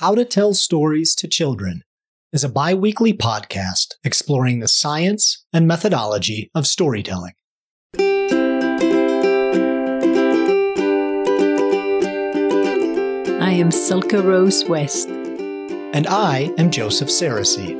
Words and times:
How 0.00 0.14
to 0.14 0.26
Tell 0.26 0.52
Stories 0.52 1.14
to 1.14 1.26
Children 1.26 1.82
is 2.30 2.44
a 2.44 2.50
bi 2.50 2.74
weekly 2.74 3.14
podcast 3.14 3.94
exploring 4.04 4.60
the 4.60 4.68
science 4.68 5.46
and 5.54 5.66
methodology 5.66 6.50
of 6.54 6.66
storytelling. 6.66 7.32
I 13.40 13.52
am 13.52 13.70
Silke 13.70 14.12
Rose 14.12 14.66
West. 14.66 15.08
And 15.08 16.06
I 16.08 16.52
am 16.58 16.70
Joseph 16.70 17.08
Sarosy. 17.08 17.74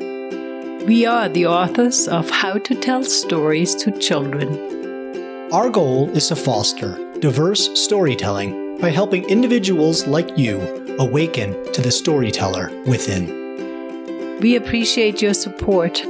We 0.86 1.04
are 1.04 1.28
the 1.28 1.44
authors 1.44 2.08
of 2.08 2.30
How 2.30 2.54
to 2.54 2.74
Tell 2.76 3.04
Stories 3.04 3.74
to 3.74 3.90
Children. 3.98 5.52
Our 5.52 5.68
goal 5.68 6.08
is 6.16 6.28
to 6.28 6.36
foster 6.36 6.96
diverse 7.18 7.78
storytelling 7.78 8.78
by 8.78 8.88
helping 8.88 9.28
individuals 9.28 10.06
like 10.06 10.38
you 10.38 10.85
awaken 10.98 11.72
to 11.72 11.82
the 11.82 11.90
storyteller 11.90 12.70
within. 12.86 13.26
We 14.40 14.56
appreciate 14.56 15.22
your 15.22 15.34
support. 15.34 16.02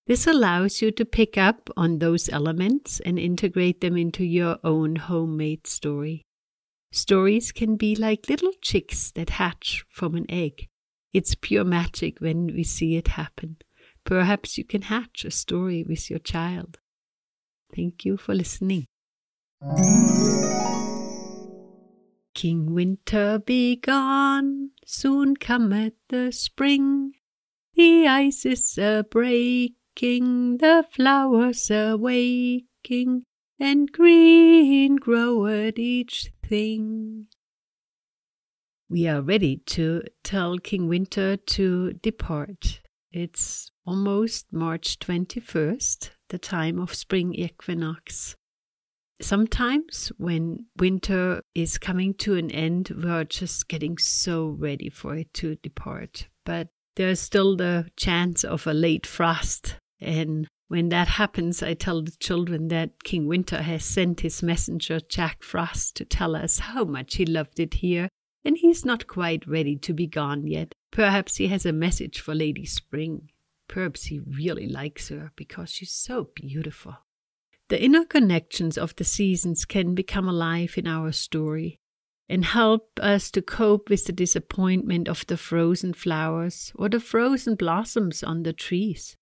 This 0.08 0.26
allows 0.26 0.82
you 0.82 0.90
to 0.94 1.06
pick 1.06 1.38
up 1.38 1.70
on 1.78 2.00
those 2.00 2.28
elements 2.28 3.00
and 3.02 3.20
integrate 3.20 3.82
them 3.82 3.96
into 3.98 4.24
your 4.24 4.58
own 4.64 4.96
homemade 4.96 5.68
story. 5.68 6.26
Stories 6.92 7.52
can 7.52 7.76
be 7.76 7.96
like 7.96 8.28
little 8.28 8.54
chicks 8.60 9.12
that 9.12 9.30
hatch 9.30 9.86
from 9.92 10.16
an 10.16 10.26
egg. 10.28 10.70
It's 11.14 11.36
pure 11.36 11.66
magic 11.66 12.20
when 12.20 12.48
we 12.48 12.64
see 12.64 12.96
it 12.96 13.10
happen. 13.10 13.58
Perhaps 14.06 14.58
you 14.58 14.64
can 14.64 14.82
hatch 14.82 15.24
a 15.24 15.30
story 15.30 15.84
with 15.88 16.10
your 16.10 16.18
child. 16.18 16.80
Thank 17.76 18.06
you 18.06 18.18
for 18.18 18.34
listening. 18.34 18.88
King 22.36 22.76
Winter 22.76 23.40
be 23.40 23.76
gone, 23.76 24.70
soon 24.86 25.36
cometh 25.36 25.94
the 26.10 26.32
spring. 26.32 27.14
The 27.74 28.06
ice 28.06 28.46
is 28.46 28.78
a 28.78 29.04
breaking, 29.10 30.58
the 30.60 30.86
flowers 30.92 31.72
a 31.72 31.96
waking, 31.98 33.24
and 33.60 33.92
green 33.92 34.98
groweth 34.98 35.80
each 35.80 36.32
thing. 36.48 37.26
We 38.88 39.08
are 39.08 39.24
ready 39.24 39.58
to 39.66 40.04
tell 40.24 40.60
King 40.60 40.88
Winter 40.88 41.36
to 41.36 41.94
depart. 41.94 42.82
It's 43.12 43.72
almost 43.88 44.54
March 44.54 45.00
21st, 45.00 46.12
the 46.30 46.38
time 46.38 46.80
of 46.80 46.94
spring 46.94 47.34
equinox. 47.34 48.36
Sometimes 49.20 50.12
when 50.18 50.68
winter 50.78 51.42
is 51.56 51.78
coming 51.78 52.14
to 52.16 52.36
an 52.36 52.52
end, 52.52 52.92
we're 52.96 53.24
just 53.24 53.68
getting 53.68 53.98
so 53.98 54.48
ready 54.48 54.90
for 54.90 55.16
it 55.16 55.34
to 55.36 55.56
depart. 55.56 56.28
But 56.46 56.70
there's 56.96 57.20
still 57.20 57.56
the 57.56 57.90
chance 57.96 58.44
of 58.44 58.68
a 58.68 58.74
late 58.74 59.08
frost. 59.08 59.76
And 60.00 60.48
when 60.68 60.90
that 60.90 61.08
happens, 61.08 61.64
I 61.64 61.74
tell 61.74 62.04
the 62.04 62.16
children 62.20 62.68
that 62.68 63.04
King 63.04 63.26
Winter 63.28 63.62
has 63.62 63.84
sent 63.86 64.20
his 64.20 64.44
messenger 64.44 65.00
Jack 65.00 65.42
Frost 65.42 65.96
to 65.96 66.06
tell 66.06 66.36
us 66.36 66.60
how 66.60 66.84
much 66.84 67.16
he 67.16 67.26
loved 67.26 67.60
it 67.60 67.76
here, 67.76 68.10
and 68.44 68.58
he's 68.58 68.86
not 68.86 69.08
quite 69.08 69.48
ready 69.48 69.78
to 69.78 69.94
be 69.94 70.08
gone 70.08 70.46
yet. 70.46 70.74
Perhaps 70.92 71.38
he 71.38 71.48
has 71.48 71.66
a 71.66 71.72
message 71.72 72.20
for 72.20 72.36
Lady 72.36 72.66
Spring. 72.66 73.30
Perhaps 73.68 74.06
he 74.06 74.20
really 74.20 74.68
likes 74.68 75.10
her 75.10 75.32
because 75.36 75.72
she's 75.72 75.92
so 75.92 76.30
beautiful. 76.36 76.98
The 77.70 77.84
inner 77.84 78.06
connections 78.06 78.78
of 78.78 78.96
the 78.96 79.04
seasons 79.04 79.66
can 79.66 79.94
become 79.94 80.30
alive 80.30 80.76
in 80.78 80.88
our 80.88 81.12
story 81.12 81.80
and 82.30 82.46
help 82.46 83.00
us 83.02 83.30
to 83.32 83.42
cope 83.42 83.90
with 83.90 84.06
the 84.06 84.14
disappointment 84.14 85.08
of 85.08 85.26
the 85.28 85.38
frozen 85.38 85.94
flowers 85.94 86.72
or 86.76 86.90
the 86.90 87.00
frozen 87.00 87.56
blossoms 87.56 88.24
on 88.24 88.44
the 88.44 88.54
trees. 88.54 89.18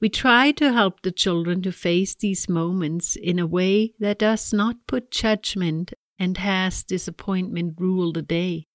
We 0.00 0.08
try 0.08 0.52
to 0.52 0.72
help 0.72 1.02
the 1.02 1.10
children 1.10 1.60
to 1.62 1.72
face 1.72 2.14
these 2.14 2.48
moments 2.48 3.16
in 3.16 3.38
a 3.38 3.46
way 3.46 3.94
that 3.98 4.20
does 4.20 4.52
not 4.52 4.86
put 4.86 5.10
judgment 5.10 5.92
and 6.18 6.38
has 6.38 6.84
disappointment 6.84 7.74
rule 7.78 8.12
the 8.12 8.22
day. 8.22 8.66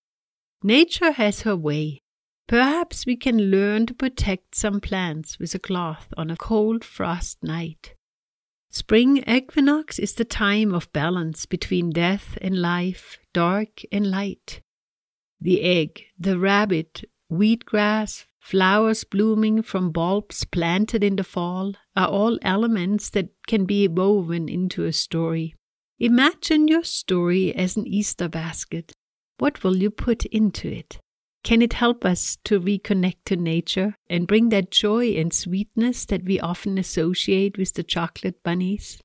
Nature 0.62 1.12
has 1.12 1.42
her 1.42 1.56
way. 1.56 2.02
Perhaps 2.48 3.06
we 3.06 3.16
can 3.16 3.52
learn 3.52 3.86
to 3.86 3.94
protect 3.94 4.56
some 4.56 4.82
plants 4.82 5.40
with 5.40 5.56
a 5.56 5.60
cloth 5.60 6.14
on 6.18 6.30
a 6.30 6.38
cold 6.38 6.84
frost 6.84 7.42
night. 7.42 7.96
Spring 8.74 9.24
equinox 9.28 10.00
is 10.00 10.16
the 10.16 10.26
time 10.26 10.74
of 10.74 10.92
balance 10.94 11.46
between 11.46 11.92
death 11.92 12.40
and 12.42 12.60
life, 12.60 13.20
dark 13.32 13.84
and 13.92 14.10
light. 14.10 14.62
The 15.40 15.62
egg, 15.62 16.02
the 16.18 16.40
rabbit, 16.40 17.04
wheatgrass, 17.32 18.26
flowers 18.40 19.04
blooming 19.04 19.62
from 19.62 19.92
bulbs 19.92 20.44
planted 20.46 21.04
in 21.04 21.18
the 21.18 21.24
fall 21.24 21.76
are 21.96 22.08
all 22.08 22.40
elements 22.42 23.12
that 23.12 23.30
can 23.46 23.66
be 23.66 23.88
woven 23.88 24.50
into 24.50 24.86
a 24.86 24.92
story. 24.92 25.54
Imagine 26.00 26.68
your 26.68 26.84
story 26.84 27.54
as 27.54 27.78
an 27.78 27.86
Easter 27.86 28.28
basket. 28.28 28.92
What 29.38 29.64
will 29.64 29.78
you 29.78 29.92
put 29.92 30.26
into 30.26 30.68
it? 30.68 30.98
Can 31.44 31.62
it 31.62 31.74
help 31.74 32.06
us 32.06 32.38
to 32.46 32.60
reconnect 32.60 33.26
to 33.26 33.36
nature 33.36 33.98
and 34.10 34.28
bring 34.28 34.48
that 34.50 34.72
joy 34.72 35.10
and 35.16 35.34
sweetness 35.34 36.06
that 36.06 36.24
we 36.24 36.40
often 36.40 36.78
associate 36.78 37.58
with 37.58 37.74
the 37.74 37.84
chocolate 37.84 38.42
bunnies? 38.44 39.02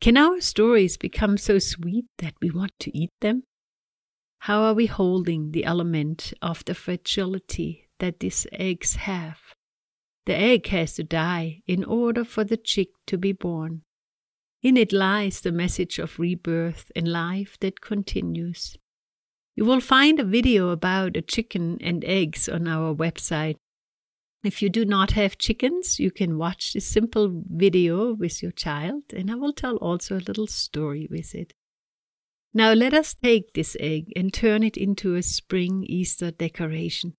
Can 0.00 0.16
our 0.16 0.40
stories 0.40 0.96
become 0.96 1.38
so 1.38 1.60
sweet 1.60 2.06
that 2.18 2.34
we 2.42 2.50
want 2.50 2.72
to 2.80 2.98
eat 2.98 3.12
them? 3.20 3.44
How 4.40 4.62
are 4.62 4.74
we 4.74 4.86
holding 4.86 5.52
the 5.52 5.64
element 5.64 6.34
of 6.42 6.64
the 6.64 6.74
fragility 6.74 7.88
that 8.00 8.18
these 8.18 8.44
eggs 8.50 8.96
have? 8.96 9.38
The 10.26 10.34
egg 10.34 10.66
has 10.68 10.94
to 10.94 11.04
die 11.04 11.62
in 11.68 11.84
order 11.84 12.24
for 12.24 12.42
the 12.42 12.56
chick 12.56 12.88
to 13.06 13.16
be 13.16 13.30
born. 13.32 13.82
In 14.62 14.76
it 14.76 14.92
lies 14.92 15.40
the 15.40 15.52
message 15.52 16.00
of 16.00 16.18
rebirth 16.18 16.90
and 16.96 17.06
life 17.06 17.56
that 17.60 17.80
continues. 17.80 18.76
You 19.54 19.66
will 19.66 19.80
find 19.80 20.18
a 20.18 20.24
video 20.24 20.70
about 20.70 21.16
a 21.16 21.22
chicken 21.22 21.78
and 21.80 22.04
eggs 22.04 22.48
on 22.48 22.66
our 22.66 22.94
website. 22.94 23.56
If 24.42 24.62
you 24.62 24.70
do 24.70 24.84
not 24.84 25.12
have 25.12 25.38
chickens, 25.38 26.00
you 26.00 26.10
can 26.10 26.38
watch 26.38 26.72
this 26.72 26.86
simple 26.86 27.42
video 27.48 28.14
with 28.14 28.42
your 28.42 28.50
child, 28.52 29.04
and 29.14 29.30
I 29.30 29.34
will 29.34 29.52
tell 29.52 29.76
also 29.76 30.16
a 30.16 30.26
little 30.26 30.46
story 30.46 31.06
with 31.10 31.34
it. 31.34 31.52
Now 32.54 32.72
let 32.72 32.92
us 32.94 33.14
take 33.14 33.52
this 33.52 33.76
egg 33.78 34.12
and 34.16 34.32
turn 34.32 34.62
it 34.62 34.76
into 34.76 35.14
a 35.14 35.22
spring 35.22 35.84
Easter 35.86 36.30
decoration. 36.30 37.14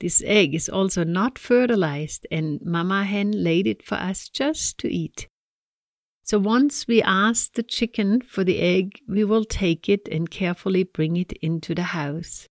This 0.00 0.22
egg 0.24 0.54
is 0.54 0.68
also 0.68 1.02
not 1.02 1.38
fertilized, 1.38 2.26
and 2.30 2.60
Mama 2.62 3.04
Hen 3.04 3.32
laid 3.32 3.66
it 3.66 3.82
for 3.82 3.96
us 3.96 4.28
just 4.28 4.78
to 4.78 4.88
eat. 4.92 5.28
So 6.24 6.38
once 6.38 6.88
we 6.88 7.02
ask 7.02 7.52
the 7.52 7.62
chicken 7.62 8.22
for 8.22 8.44
the 8.44 8.58
egg, 8.58 9.00
we 9.06 9.24
will 9.24 9.44
take 9.44 9.90
it 9.90 10.08
and 10.10 10.30
carefully 10.30 10.82
bring 10.82 11.18
it 11.18 11.32
into 11.34 11.74
the 11.74 11.82
house. 11.82 12.48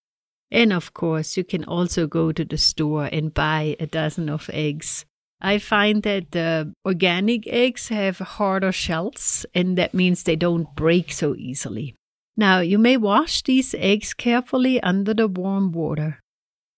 And 0.51 0.71
of 0.71 0.93
course, 0.93 1.35
you 1.35 1.43
can 1.43 1.63
also 1.65 2.05
go 2.05 2.31
to 2.31 2.45
the 2.45 2.57
store 2.57 3.09
and 3.11 3.33
buy 3.33 3.75
a 3.79 3.87
dozen 3.87 4.29
of 4.29 4.47
eggs. 4.53 5.05
I 5.41 5.57
find 5.57 6.03
that 6.03 6.31
the 6.31 6.71
organic 6.85 7.47
eggs 7.47 7.87
have 7.89 8.19
harder 8.19 8.71
shells, 8.71 9.43
and 9.55 9.75
that 9.79 9.95
means 9.95 10.21
they 10.21 10.35
don't 10.35 10.73
break 10.75 11.11
so 11.11 11.35
easily. 11.35 11.95
Now, 12.37 12.59
you 12.59 12.77
may 12.77 12.97
wash 12.97 13.41
these 13.41 13.73
eggs 13.73 14.13
carefully 14.13 14.81
under 14.81 15.15
the 15.15 15.27
warm 15.27 15.71
water. 15.71 16.19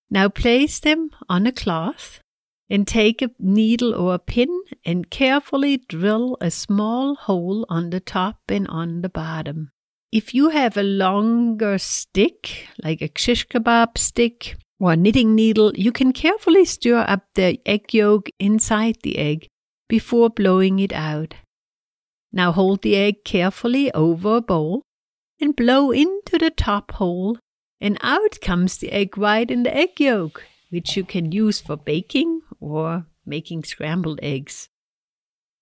Now, 0.09 0.29
place 0.29 0.79
them 0.79 1.09
on 1.27 1.45
a 1.45 1.51
cloth 1.51 2.21
and 2.69 2.87
take 2.87 3.21
a 3.21 3.31
needle 3.39 3.93
or 3.93 4.15
a 4.15 4.19
pin 4.19 4.63
and 4.85 5.09
carefully 5.09 5.77
drill 5.77 6.37
a 6.41 6.49
small 6.49 7.15
hole 7.15 7.65
on 7.69 7.89
the 7.89 7.99
top 7.99 8.39
and 8.49 8.67
on 8.67 9.01
the 9.01 9.09
bottom. 9.09 9.71
If 10.11 10.33
you 10.33 10.49
have 10.49 10.77
a 10.77 10.83
longer 10.83 11.77
stick, 11.77 12.67
like 12.83 13.01
a 13.01 13.11
shish 13.15 13.47
kebab 13.47 13.97
stick 13.97 14.57
or 14.79 14.93
a 14.93 14.95
knitting 14.95 15.35
needle, 15.35 15.73
you 15.75 15.91
can 15.91 16.13
carefully 16.13 16.65
stir 16.65 17.05
up 17.07 17.25
the 17.35 17.59
egg 17.65 17.93
yolk 17.93 18.29
inside 18.39 18.97
the 19.03 19.17
egg 19.17 19.47
before 19.87 20.29
blowing 20.29 20.79
it 20.79 20.93
out. 20.93 21.35
Now 22.31 22.51
hold 22.51 22.81
the 22.81 22.95
egg 22.95 23.23
carefully 23.23 23.91
over 23.93 24.37
a 24.37 24.41
bowl 24.41 24.81
and 25.39 25.55
blow 25.55 25.91
into 25.91 26.37
the 26.37 26.49
top 26.49 26.91
hole, 26.91 27.37
and 27.81 27.97
out 28.01 28.39
comes 28.41 28.77
the 28.77 28.91
egg 28.91 29.17
white 29.17 29.51
and 29.51 29.65
the 29.65 29.75
egg 29.75 29.99
yolk, 29.99 30.43
which 30.69 30.95
you 30.95 31.03
can 31.03 31.31
use 31.31 31.59
for 31.59 31.75
baking 31.75 32.41
or 32.65 33.05
making 33.25 33.63
scrambled 33.63 34.19
eggs. 34.23 34.69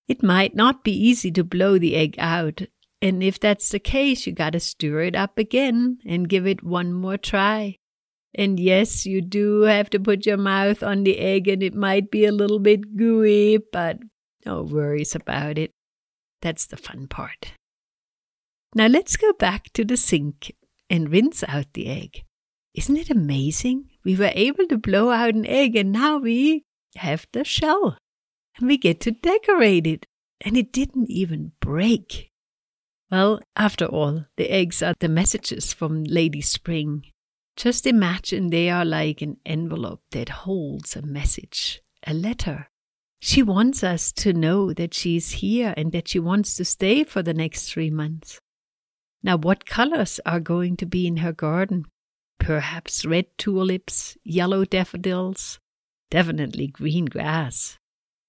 It 0.08 0.22
might 0.22 0.54
not 0.54 0.84
be 0.84 0.92
easy 0.92 1.30
to 1.32 1.44
blow 1.44 1.78
the 1.78 1.96
egg 1.96 2.14
out, 2.18 2.62
and 3.02 3.22
if 3.22 3.38
that's 3.38 3.68
the 3.68 3.78
case, 3.78 4.26
you 4.26 4.32
gotta 4.32 4.60
stir 4.60 5.02
it 5.02 5.16
up 5.16 5.38
again 5.38 5.98
and 6.06 6.28
give 6.28 6.46
it 6.46 6.64
one 6.64 6.92
more 6.92 7.18
try. 7.18 7.76
And 8.34 8.58
yes, 8.58 9.06
you 9.06 9.20
do 9.20 9.62
have 9.62 9.90
to 9.90 10.00
put 10.00 10.26
your 10.26 10.36
mouth 10.36 10.82
on 10.82 11.04
the 11.04 11.18
egg, 11.18 11.46
and 11.46 11.62
it 11.62 11.74
might 11.74 12.10
be 12.10 12.24
a 12.24 12.32
little 12.32 12.58
bit 12.58 12.96
gooey, 12.96 13.58
but 13.72 13.98
no 14.44 14.62
worries 14.62 15.14
about 15.14 15.58
it. 15.58 15.70
That's 16.42 16.66
the 16.66 16.76
fun 16.76 17.06
part. 17.06 17.52
Now 18.74 18.88
let's 18.88 19.16
go 19.16 19.32
back 19.32 19.72
to 19.74 19.84
the 19.84 19.96
sink 19.96 20.52
and 20.90 21.10
rinse 21.10 21.44
out 21.46 21.72
the 21.74 21.86
egg. 21.86 22.24
Isn't 22.74 22.96
it 22.96 23.08
amazing? 23.08 23.90
We 24.04 24.16
were 24.16 24.32
able 24.34 24.66
to 24.66 24.76
blow 24.76 25.10
out 25.10 25.34
an 25.34 25.46
egg, 25.46 25.76
and 25.76 25.92
now 25.92 26.18
we 26.18 26.64
have 26.96 27.26
the 27.32 27.44
shell 27.44 27.98
and 28.56 28.68
we 28.68 28.76
get 28.76 29.00
to 29.00 29.10
decorate 29.10 29.86
it. 29.86 30.06
And 30.40 30.56
it 30.56 30.72
didn't 30.72 31.10
even 31.10 31.52
break. 31.60 32.30
Well, 33.10 33.40
after 33.56 33.86
all, 33.86 34.26
the 34.36 34.50
eggs 34.50 34.82
are 34.82 34.94
the 34.98 35.08
messages 35.08 35.72
from 35.72 36.04
Lady 36.04 36.40
Spring. 36.40 37.04
Just 37.56 37.86
imagine 37.86 38.50
they 38.50 38.68
are 38.68 38.84
like 38.84 39.22
an 39.22 39.38
envelope 39.46 40.02
that 40.10 40.28
holds 40.28 40.96
a 40.96 41.02
message, 41.02 41.80
a 42.06 42.12
letter. 42.12 42.68
She 43.20 43.42
wants 43.42 43.82
us 43.82 44.12
to 44.12 44.32
know 44.32 44.72
that 44.74 44.92
she 44.92 45.16
is 45.16 45.30
here 45.32 45.72
and 45.76 45.92
that 45.92 46.08
she 46.08 46.18
wants 46.18 46.56
to 46.56 46.64
stay 46.64 47.04
for 47.04 47.22
the 47.22 47.32
next 47.32 47.70
three 47.70 47.90
months. 47.90 48.38
Now, 49.22 49.38
what 49.38 49.64
colors 49.64 50.20
are 50.26 50.40
going 50.40 50.76
to 50.78 50.86
be 50.86 51.06
in 51.06 51.18
her 51.18 51.32
garden? 51.32 51.86
Perhaps 52.38 53.06
red 53.06 53.26
tulips, 53.38 54.18
yellow 54.24 54.66
daffodils, 54.66 55.58
definitely 56.14 56.68
green 56.68 57.06
grass. 57.06 57.76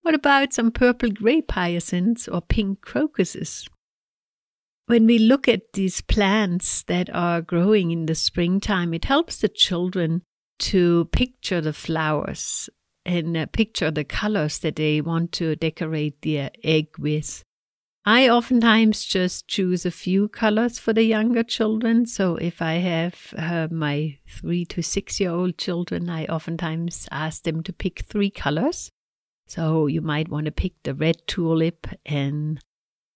What 0.01 0.15
about 0.15 0.53
some 0.53 0.71
purple 0.71 1.11
grape 1.11 1.51
hyacinths 1.51 2.27
or 2.27 2.41
pink 2.41 2.81
crocuses? 2.81 3.69
When 4.87 5.05
we 5.05 5.19
look 5.19 5.47
at 5.47 5.73
these 5.73 6.01
plants 6.01 6.81
that 6.83 7.11
are 7.13 7.43
growing 7.43 7.91
in 7.91 8.07
the 8.07 8.15
springtime, 8.15 8.91
it 8.95 9.05
helps 9.05 9.37
the 9.37 9.49
children 9.49 10.23
to 10.69 11.05
picture 11.11 11.61
the 11.61 11.73
flowers 11.73 12.71
and 13.05 13.37
uh, 13.37 13.45
picture 13.45 13.91
the 13.91 14.03
colors 14.03 14.57
that 14.59 14.77
they 14.77 14.99
want 14.99 15.31
to 15.33 15.55
decorate 15.55 16.23
their 16.23 16.49
egg 16.63 16.87
with. 16.97 17.43
I 18.07 18.29
oftentimes 18.29 19.03
just 19.03 19.47
choose 19.47 19.83
a 19.83 19.89
few 19.89 20.27
colors 20.27 20.77
for 20.77 20.93
the 20.93 21.01
younger 21.01 21.41
children. 21.41 22.05
So 22.05 22.35
if 22.35 22.61
I 22.61 22.73
have 22.73 23.33
uh, 23.35 23.67
my 23.71 24.19
three 24.27 24.63
to 24.65 24.83
six 24.83 25.19
year 25.19 25.31
old 25.31 25.57
children, 25.57 26.07
I 26.07 26.25
oftentimes 26.25 27.07
ask 27.11 27.41
them 27.41 27.63
to 27.63 27.73
pick 27.73 28.01
three 28.01 28.29
colors. 28.29 28.91
So 29.47 29.87
you 29.87 30.01
might 30.01 30.29
want 30.29 30.45
to 30.45 30.51
pick 30.51 30.73
the 30.83 30.93
red 30.93 31.25
tulip 31.25 31.87
and 32.05 32.59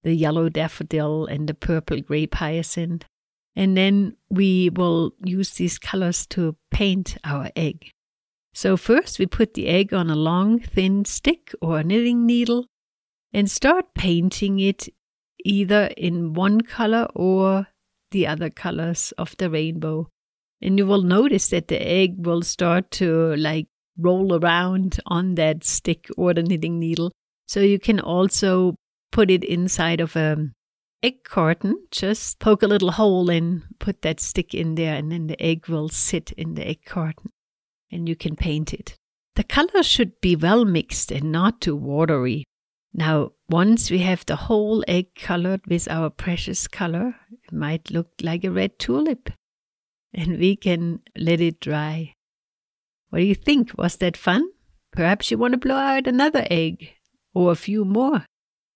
the 0.01 0.15
yellow 0.15 0.49
daffodil 0.49 1.27
and 1.27 1.47
the 1.47 1.53
purple 1.53 2.01
grape 2.01 2.33
hyacinth. 2.33 3.05
And 3.55 3.77
then 3.77 4.15
we 4.31 4.71
will 4.71 5.13
use 5.23 5.51
these 5.51 5.77
colors 5.77 6.25
to 6.27 6.55
paint 6.71 7.15
our 7.23 7.51
egg. 7.55 7.91
So 8.55 8.75
first 8.75 9.19
we 9.19 9.27
put 9.27 9.53
the 9.53 9.67
egg 9.67 9.93
on 9.93 10.09
a 10.09 10.15
long 10.15 10.59
thin 10.59 11.05
stick 11.05 11.53
or 11.61 11.83
knitting 11.83 12.25
needle 12.25 12.65
and 13.33 13.49
start 13.49 13.93
painting 13.93 14.59
it 14.59 14.89
either 15.45 15.89
in 15.97 16.33
one 16.33 16.61
color 16.61 17.07
or 17.15 17.67
the 18.11 18.27
other 18.27 18.49
colors 18.49 19.13
of 19.17 19.35
the 19.37 19.49
rainbow. 19.49 20.09
And 20.61 20.77
you 20.77 20.85
will 20.85 21.03
notice 21.03 21.49
that 21.49 21.67
the 21.67 21.81
egg 21.81 22.25
will 22.25 22.41
start 22.41 22.91
to 22.91 23.35
like 23.35 23.67
roll 23.97 24.35
around 24.35 24.99
on 25.05 25.35
that 25.35 25.63
stick 25.63 26.07
or 26.17 26.33
the 26.33 26.43
knitting 26.43 26.79
needle. 26.79 27.11
So 27.47 27.61
you 27.61 27.79
can 27.79 27.99
also 27.99 28.75
put 29.11 29.31
it 29.31 29.43
inside 29.43 30.01
of 30.01 30.15
a 30.15 30.49
egg 31.01 31.23
carton. 31.23 31.75
Just 31.91 32.39
poke 32.39 32.63
a 32.63 32.67
little 32.67 32.91
hole 32.91 33.29
and 33.29 33.63
put 33.79 34.01
that 34.01 34.19
stick 34.19 34.53
in 34.53 34.75
there, 34.75 34.95
and 34.95 35.11
then 35.11 35.27
the 35.27 35.41
egg 35.41 35.67
will 35.67 35.89
sit 35.89 36.31
in 36.33 36.55
the 36.55 36.67
egg 36.67 36.83
carton 36.85 37.31
and 37.91 38.07
you 38.07 38.15
can 38.15 38.35
paint 38.35 38.73
it. 38.73 38.95
The 39.35 39.43
color 39.43 39.83
should 39.83 40.19
be 40.21 40.35
well 40.35 40.65
mixed 40.65 41.11
and 41.11 41.31
not 41.31 41.61
too 41.61 41.75
watery. 41.75 42.43
Now, 42.93 43.31
once 43.49 43.91
we 43.91 43.99
have 43.99 44.25
the 44.25 44.35
whole 44.35 44.83
egg 44.87 45.15
colored 45.15 45.61
with 45.67 45.87
our 45.87 46.09
precious 46.09 46.67
color, 46.67 47.15
it 47.31 47.51
might 47.51 47.91
look 47.91 48.09
like 48.21 48.43
a 48.43 48.51
red 48.51 48.79
tulip. 48.79 49.31
And 50.13 50.39
we 50.39 50.55
can 50.55 51.01
let 51.15 51.39
it 51.39 51.59
dry. 51.59 52.15
What 53.09 53.19
do 53.19 53.25
you 53.25 53.35
think? 53.35 53.77
Was 53.77 53.97
that 53.97 54.17
fun? 54.17 54.49
Perhaps 54.91 55.29
you 55.29 55.37
want 55.37 55.53
to 55.53 55.59
blow 55.59 55.75
out 55.75 56.07
another 56.07 56.45
egg 56.49 56.93
or 57.33 57.51
a 57.51 57.55
few 57.55 57.85
more. 57.85 58.25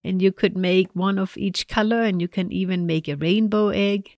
And 0.03 0.21
you 0.21 0.31
could 0.31 0.55
make 0.55 0.89
one 0.93 1.17
of 1.17 1.37
each 1.37 1.67
color, 1.67 2.03
and 2.03 2.21
you 2.21 2.27
can 2.27 2.51
even 2.51 2.85
make 2.85 3.07
a 3.07 3.15
rainbow 3.15 3.69
egg. 3.69 4.15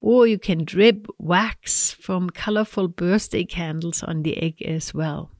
Or 0.00 0.26
you 0.26 0.38
can 0.38 0.64
drip 0.64 1.06
wax 1.18 1.92
from 1.92 2.30
colorful 2.30 2.88
birthday 2.88 3.44
candles 3.44 4.02
on 4.02 4.22
the 4.22 4.36
egg 4.36 4.60
as 4.62 4.92
well. 4.92 5.30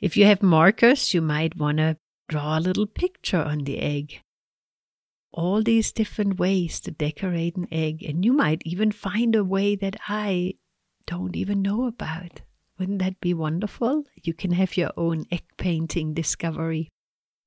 If 0.00 0.16
you 0.16 0.24
have 0.26 0.42
markers, 0.42 1.12
you 1.12 1.20
might 1.20 1.56
want 1.56 1.78
to 1.78 1.96
Draw 2.28 2.58
a 2.58 2.60
little 2.60 2.86
picture 2.86 3.42
on 3.42 3.60
the 3.60 3.78
egg. 3.78 4.20
All 5.32 5.62
these 5.62 5.92
different 5.92 6.38
ways 6.40 6.80
to 6.80 6.90
decorate 6.90 7.56
an 7.56 7.68
egg, 7.70 8.02
and 8.02 8.24
you 8.24 8.32
might 8.32 8.62
even 8.64 8.90
find 8.90 9.36
a 9.36 9.44
way 9.44 9.76
that 9.76 9.96
I 10.08 10.54
don't 11.06 11.36
even 11.36 11.62
know 11.62 11.86
about. 11.86 12.42
Wouldn't 12.78 12.98
that 12.98 13.20
be 13.20 13.32
wonderful? 13.32 14.04
You 14.22 14.34
can 14.34 14.52
have 14.52 14.76
your 14.76 14.90
own 14.96 15.26
egg 15.30 15.44
painting 15.56 16.14
discovery. 16.14 16.88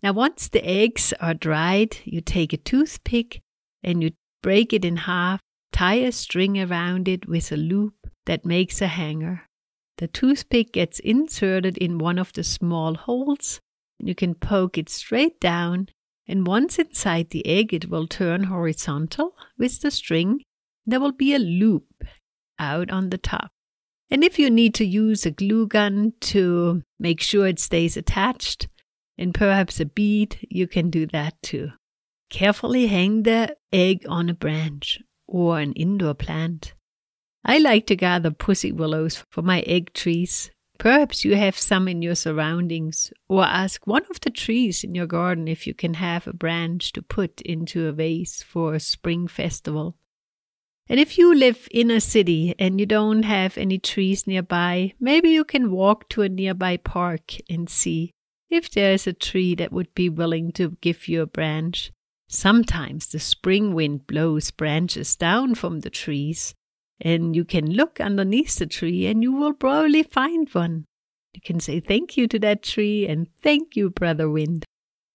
Now, 0.01 0.13
once 0.13 0.47
the 0.47 0.65
eggs 0.65 1.13
are 1.19 1.33
dried, 1.33 1.97
you 2.05 2.21
take 2.21 2.53
a 2.53 2.57
toothpick 2.57 3.41
and 3.83 4.01
you 4.01 4.11
break 4.41 4.71
it 4.71 4.85
in 4.85 4.95
half, 4.95 5.41
tie 5.73 5.95
a 5.95 6.11
string 6.13 6.57
around 6.57 7.09
it 7.09 7.27
with 7.27 7.51
a 7.51 7.57
loop 7.57 8.09
that 8.25 8.45
makes 8.45 8.81
a 8.81 8.87
hanger. 8.87 9.43
The 9.97 10.07
toothpick 10.07 10.71
gets 10.71 10.99
inserted 10.99 11.77
in 11.77 11.97
one 11.97 12.17
of 12.17 12.31
the 12.31 12.45
small 12.45 12.95
holes 12.95 13.59
you 13.99 14.15
can 14.15 14.33
poke 14.33 14.77
it 14.77 14.89
straight 14.89 15.39
down, 15.39 15.89
and 16.27 16.47
once 16.47 16.79
inside 16.79 17.29
the 17.29 17.45
egg, 17.45 17.73
it 17.73 17.89
will 17.89 18.07
turn 18.07 18.45
horizontal 18.45 19.35
with 19.57 19.81
the 19.81 19.91
string. 19.91 20.41
There 20.85 20.99
will 20.99 21.11
be 21.11 21.33
a 21.33 21.39
loop 21.39 22.03
out 22.57 22.89
on 22.91 23.09
the 23.09 23.17
top. 23.17 23.51
And 24.11 24.23
if 24.23 24.39
you 24.39 24.49
need 24.49 24.73
to 24.75 24.85
use 24.85 25.25
a 25.25 25.31
glue 25.31 25.67
gun 25.67 26.13
to 26.21 26.81
make 26.99 27.21
sure 27.21 27.47
it 27.47 27.59
stays 27.59 27.95
attached, 27.95 28.67
and 29.17 29.33
perhaps 29.33 29.79
a 29.79 29.85
bead, 29.85 30.37
you 30.49 30.67
can 30.67 30.89
do 30.89 31.05
that 31.07 31.35
too. 31.43 31.69
Carefully 32.29 32.87
hang 32.87 33.23
the 33.23 33.55
egg 33.73 34.05
on 34.07 34.29
a 34.29 34.33
branch 34.33 34.99
or 35.27 35.59
an 35.59 35.73
indoor 35.73 36.13
plant. 36.13 36.73
I 37.43 37.57
like 37.57 37.87
to 37.87 37.95
gather 37.95 38.31
pussy 38.31 38.71
willows 38.71 39.23
for 39.31 39.41
my 39.41 39.61
egg 39.61 39.93
trees. 39.93 40.51
Perhaps 40.79 41.25
you 41.25 41.35
have 41.35 41.57
some 41.59 41.89
in 41.89 42.01
your 42.01 42.15
surroundings, 42.15 43.11
or 43.27 43.43
ask 43.43 43.85
one 43.85 44.05
of 44.09 44.21
the 44.21 44.29
trees 44.29 44.81
in 44.81 44.95
your 44.95 45.07
garden 45.07 45.47
if 45.49 45.67
you 45.67 45.73
can 45.73 45.95
have 45.95 46.25
a 46.25 46.33
branch 46.33 46.93
to 46.93 47.01
put 47.01 47.41
into 47.41 47.85
a 47.85 47.91
vase 47.91 48.41
for 48.41 48.73
a 48.73 48.79
spring 48.79 49.27
festival. 49.27 49.97
And 50.87 50.97
if 50.97 51.17
you 51.17 51.35
live 51.35 51.67
in 51.69 51.91
a 51.91 51.99
city 51.99 52.55
and 52.57 52.79
you 52.79 52.85
don't 52.85 53.23
have 53.23 53.57
any 53.57 53.77
trees 53.77 54.25
nearby, 54.25 54.93
maybe 55.01 55.29
you 55.29 55.43
can 55.43 55.69
walk 55.69 56.07
to 56.09 56.21
a 56.21 56.29
nearby 56.29 56.77
park 56.77 57.33
and 57.49 57.69
see 57.69 58.11
if 58.49 58.71
there 58.71 58.93
is 58.93 59.05
a 59.05 59.13
tree 59.13 59.55
that 59.55 59.73
would 59.73 59.93
be 59.93 60.07
willing 60.07 60.53
to 60.53 60.77
give 60.81 61.09
you 61.09 61.21
a 61.21 61.27
branch. 61.27 61.91
Sometimes 62.29 63.07
the 63.07 63.19
spring 63.19 63.73
wind 63.73 64.07
blows 64.07 64.49
branches 64.49 65.15
down 65.17 65.55
from 65.55 65.81
the 65.81 65.89
trees, 65.89 66.55
and 67.01 67.35
you 67.35 67.45
can 67.45 67.71
look 67.71 67.99
underneath 67.99 68.55
the 68.57 68.65
tree 68.65 69.07
and 69.07 69.23
you 69.23 69.31
will 69.31 69.53
probably 69.53 70.03
find 70.03 70.49
one. 70.49 70.85
You 71.33 71.41
can 71.41 71.59
say 71.59 71.79
thank 71.79 72.17
you 72.17 72.27
to 72.27 72.39
that 72.39 72.63
tree 72.63 73.07
and 73.07 73.27
thank 73.41 73.75
you, 73.75 73.89
Brother 73.89 74.29
Wind. 74.29 74.65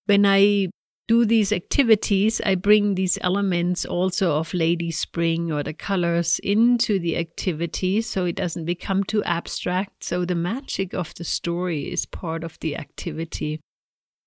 When 0.07 0.25
I 0.25 0.69
do 1.07 1.27
these 1.27 1.53
activities, 1.53 2.41
I 2.45 2.55
bring 2.55 2.95
these 2.95 3.19
elements 3.21 3.85
also 3.85 4.37
of 4.39 4.55
Lady 4.55 4.91
Spring 4.91 5.53
or 5.53 5.63
the 5.63 5.75
colors 5.75 6.39
into 6.43 6.99
the 6.99 7.19
activity 7.19 8.01
so 8.01 8.25
it 8.25 8.37
doesn't 8.37 8.65
become 8.65 9.05
too 9.05 9.23
abstract. 9.25 10.05
So 10.05 10.25
the 10.25 10.35
magic 10.35 10.95
of 10.95 11.15
the 11.15 11.25
story 11.25 11.93
is 11.93 12.07
part 12.07 12.45
of 12.45 12.59
the 12.61 12.77
activity. 12.77 13.61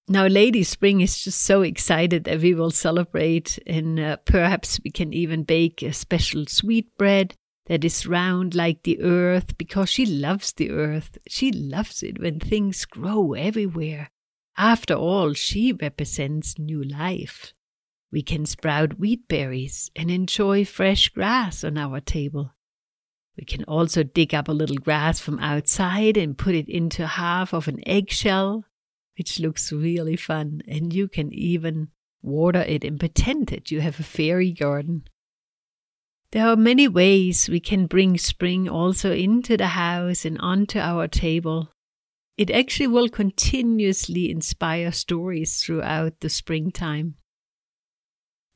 Now, 0.10 0.28
Lady 0.28 0.64
Spring 0.64 1.02
is 1.02 1.22
just 1.22 1.42
so 1.42 1.64
excited 1.64 2.24
that 2.24 2.40
we 2.40 2.54
will 2.54 2.72
celebrate, 2.72 3.60
and 3.68 4.00
uh, 4.00 4.18
perhaps 4.24 4.80
we 4.82 4.90
can 4.90 5.12
even 5.12 5.44
bake 5.44 5.82
a 5.82 5.92
special 5.92 6.46
sweet 6.48 6.96
bread 6.98 7.36
that 7.68 7.84
is 7.84 8.08
round 8.08 8.56
like 8.56 8.84
the 8.84 9.02
earth 9.02 9.58
because 9.58 9.90
she 9.90 10.06
loves 10.06 10.54
the 10.54 10.72
earth. 10.72 11.18
She 11.28 11.52
loves 11.52 12.02
it 12.02 12.20
when 12.20 12.40
things 12.40 12.86
grow 12.86 13.34
everywhere. 13.34 14.10
After 14.58 14.96
all, 14.96 15.34
she 15.34 15.74
represents 15.74 16.58
new 16.58 16.84
life. 16.84 17.54
We 18.12 18.22
can 18.24 18.46
sprout 18.46 18.98
wheat 18.98 19.28
berries 19.28 19.92
and 19.96 20.10
enjoy 20.10 20.64
fresh 20.64 21.10
grass 21.10 21.64
on 21.64 21.78
our 21.78 22.00
table. 22.00 22.54
We 23.38 23.44
can 23.44 23.66
also 23.66 24.02
dig 24.02 24.34
up 24.34 24.48
a 24.48 24.54
little 24.54 24.78
grass 24.78 25.20
from 25.20 25.38
outside 25.40 26.18
and 26.18 26.38
put 26.38 26.56
it 26.56 26.70
into 26.70 27.06
half 27.06 27.54
of 27.54 27.68
an 27.68 27.88
eggshell, 27.88 28.64
which 29.18 29.40
looks 29.40 29.72
really 29.72 30.16
fun, 30.16 30.62
and 30.68 30.94
you 30.94 31.08
can 31.08 31.34
even 31.34 31.90
water 32.22 32.62
it 32.62 32.84
and 32.84 33.00
pretend 33.00 33.48
that 33.48 33.70
you 33.70 33.82
have 33.82 34.00
a 34.00 34.04
fairy 34.04 34.52
garden. 34.52 35.04
There 36.32 36.48
are 36.48 36.56
many 36.56 36.88
ways 36.88 37.50
we 37.50 37.60
can 37.60 37.88
bring 37.88 38.18
spring 38.18 38.68
also 38.68 39.14
into 39.14 39.58
the 39.58 39.68
house 39.68 40.26
and 40.26 40.38
onto 40.40 40.80
our 40.80 41.08
table 41.08 41.70
it 42.38 42.52
actually 42.52 42.88
will 42.88 43.10
continuously 43.10 44.30
inspire 44.30 44.92
stories 44.92 45.62
throughout 45.62 46.20
the 46.20 46.30
springtime. 46.30 47.16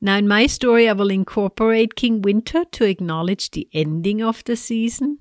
Now, 0.00 0.16
in 0.16 0.28
my 0.28 0.46
story, 0.46 0.88
I 0.88 0.92
will 0.92 1.10
incorporate 1.10 1.96
King 1.96 2.22
Winter 2.22 2.64
to 2.64 2.84
acknowledge 2.84 3.50
the 3.50 3.68
ending 3.72 4.22
of 4.22 4.42
the 4.44 4.56
season, 4.56 5.18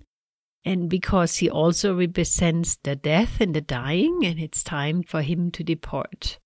and 0.63 0.89
because 0.89 1.38
he 1.38 1.50
also 1.50 1.96
represents 1.96 2.77
the 2.84 2.96
death 2.96 3.41
and 3.41 3.55
the 3.55 3.62
dying, 3.62 4.22
and 4.24 4.39
it's 4.39 4.63
time 4.63 5.03
for 5.03 5.24
him 5.24 5.51
to 5.51 5.63
depart. 5.63 6.39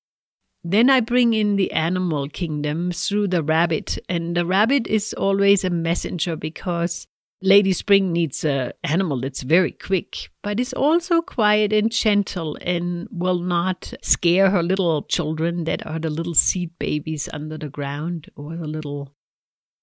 Then 0.67 0.89
I 0.89 0.99
bring 0.99 1.35
in 1.35 1.57
the 1.57 1.71
animal 1.73 2.27
kingdom 2.27 2.91
through 2.91 3.27
the 3.27 3.43
rabbit, 3.43 3.99
and 4.09 4.35
the 4.35 4.47
rabbit 4.47 4.87
is 4.87 5.13
always 5.13 5.63
a 5.63 5.69
messenger 5.69 6.35
because 6.35 7.05
Lady 7.39 7.71
Spring 7.71 8.11
needs 8.11 8.43
an 8.43 8.71
animal 8.83 9.21
that's 9.21 9.43
very 9.43 9.71
quick, 9.71 10.31
but 10.41 10.59
is 10.59 10.73
also 10.73 11.21
quiet 11.21 11.71
and 11.71 11.91
gentle 11.91 12.57
and 12.61 13.07
will 13.11 13.37
not 13.37 13.93
scare 14.01 14.49
her 14.49 14.63
little 14.63 15.03
children 15.03 15.65
that 15.65 15.85
are 15.85 15.99
the 15.99 16.09
little 16.09 16.33
seed 16.33 16.71
babies 16.79 17.29
under 17.31 17.59
the 17.59 17.69
ground 17.69 18.31
or 18.35 18.55
the 18.55 18.65
little 18.65 19.13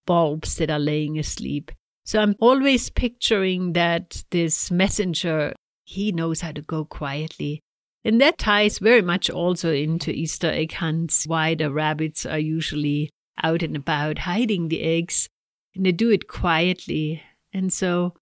bulbs 0.05 0.57
that 0.57 0.69
are 0.69 0.81
laying 0.81 1.17
asleep. 1.17 1.71
So 2.05 2.21
I'm 2.21 2.35
always 2.41 2.91
picturing 2.91 3.75
that 3.75 4.25
this 4.33 4.69
messenger, 4.73 5.55
he 5.85 6.11
knows 6.11 6.41
how 6.41 6.51
to 6.51 6.63
go 6.63 6.85
quietly. 6.85 7.62
And 8.05 8.21
that 8.21 8.39
ties 8.39 8.79
very 8.79 9.03
much 9.03 9.31
also 9.31 9.73
into 9.73 10.11
Easter 10.11 10.51
egg 10.51 10.73
hunts, 10.73 11.27
why 11.27 11.55
the 11.55 11.73
rabbits 11.73 12.27
are 12.27 12.39
usually 12.39 13.11
out 13.43 13.63
and 13.63 13.77
about 13.77 14.19
hiding 14.19 14.69
the 14.69 14.83
eggs. 14.83 15.29
And 15.75 15.87
they 15.87 15.93
do 15.93 16.11
it 16.11 16.29
quietly 16.29 17.23
and 17.53 17.73
so 17.73 18.15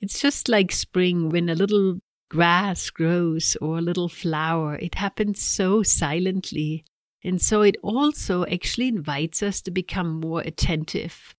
it's 0.00 0.20
just 0.20 0.48
like 0.48 0.72
spring 0.72 1.28
when 1.28 1.48
a 1.48 1.54
little 1.54 1.98
grass 2.28 2.90
grows 2.90 3.56
or 3.60 3.78
a 3.78 3.82
little 3.82 4.08
flower. 4.08 4.76
It 4.76 4.96
happens 4.96 5.40
so 5.40 5.82
silently. 5.82 6.84
And 7.22 7.40
so 7.40 7.62
it 7.62 7.76
also 7.82 8.44
actually 8.46 8.88
invites 8.88 9.42
us 9.42 9.60
to 9.62 9.70
become 9.70 10.20
more 10.20 10.40
attentive. 10.40 11.34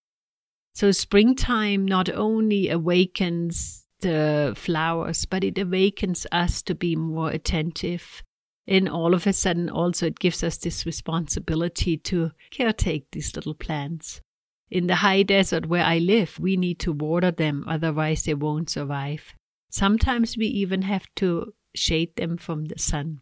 So 0.73 0.91
springtime 0.91 1.85
not 1.85 2.09
only 2.09 2.69
awakens 2.69 3.82
the 4.03 4.53
flowers, 4.55 5.25
but 5.25 5.43
it 5.43 5.57
awakens 5.57 6.27
us 6.31 6.61
to 6.63 6.75
be 6.75 6.95
more 6.95 7.31
attentive. 7.31 8.21
And 8.67 8.87
all 8.87 9.13
of 9.13 9.25
a 9.25 9.33
sudden, 9.33 9.69
also, 9.69 10.05
it 10.05 10.19
gives 10.19 10.43
us 10.43 10.57
this 10.57 10.85
responsibility 10.85 11.97
to 11.97 12.31
caretake 12.51 13.05
these 13.11 13.35
little 13.35 13.55
plants. 13.55 14.21
In 14.69 14.87
the 14.87 14.95
high 14.95 15.23
desert 15.23 15.65
where 15.65 15.83
I 15.83 15.97
live, 15.99 16.39
we 16.39 16.55
need 16.55 16.79
to 16.79 16.91
water 16.91 17.31
them, 17.31 17.65
otherwise, 17.67 18.23
they 18.23 18.33
won't 18.33 18.69
survive. 18.69 19.33
Sometimes 19.69 20.37
we 20.37 20.47
even 20.47 20.83
have 20.83 21.07
to 21.15 21.53
shade 21.75 22.15
them 22.15 22.37
from 22.37 22.65
the 22.65 22.77
sun. 22.77 23.21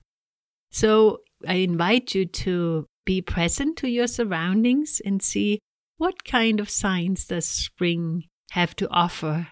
So 0.72 1.22
I 1.48 1.56
invite 1.56 2.14
you 2.14 2.26
to 2.26 2.86
be 3.06 3.22
present 3.22 3.78
to 3.78 3.90
your 3.90 4.08
surroundings 4.08 5.02
and 5.04 5.22
see 5.22 5.60
what 5.98 6.24
kind 6.24 6.60
of 6.60 6.70
signs 6.70 7.28
does 7.28 7.46
spring 7.46 8.26
have 8.52 8.76
to 8.76 8.90
offer 8.90 9.48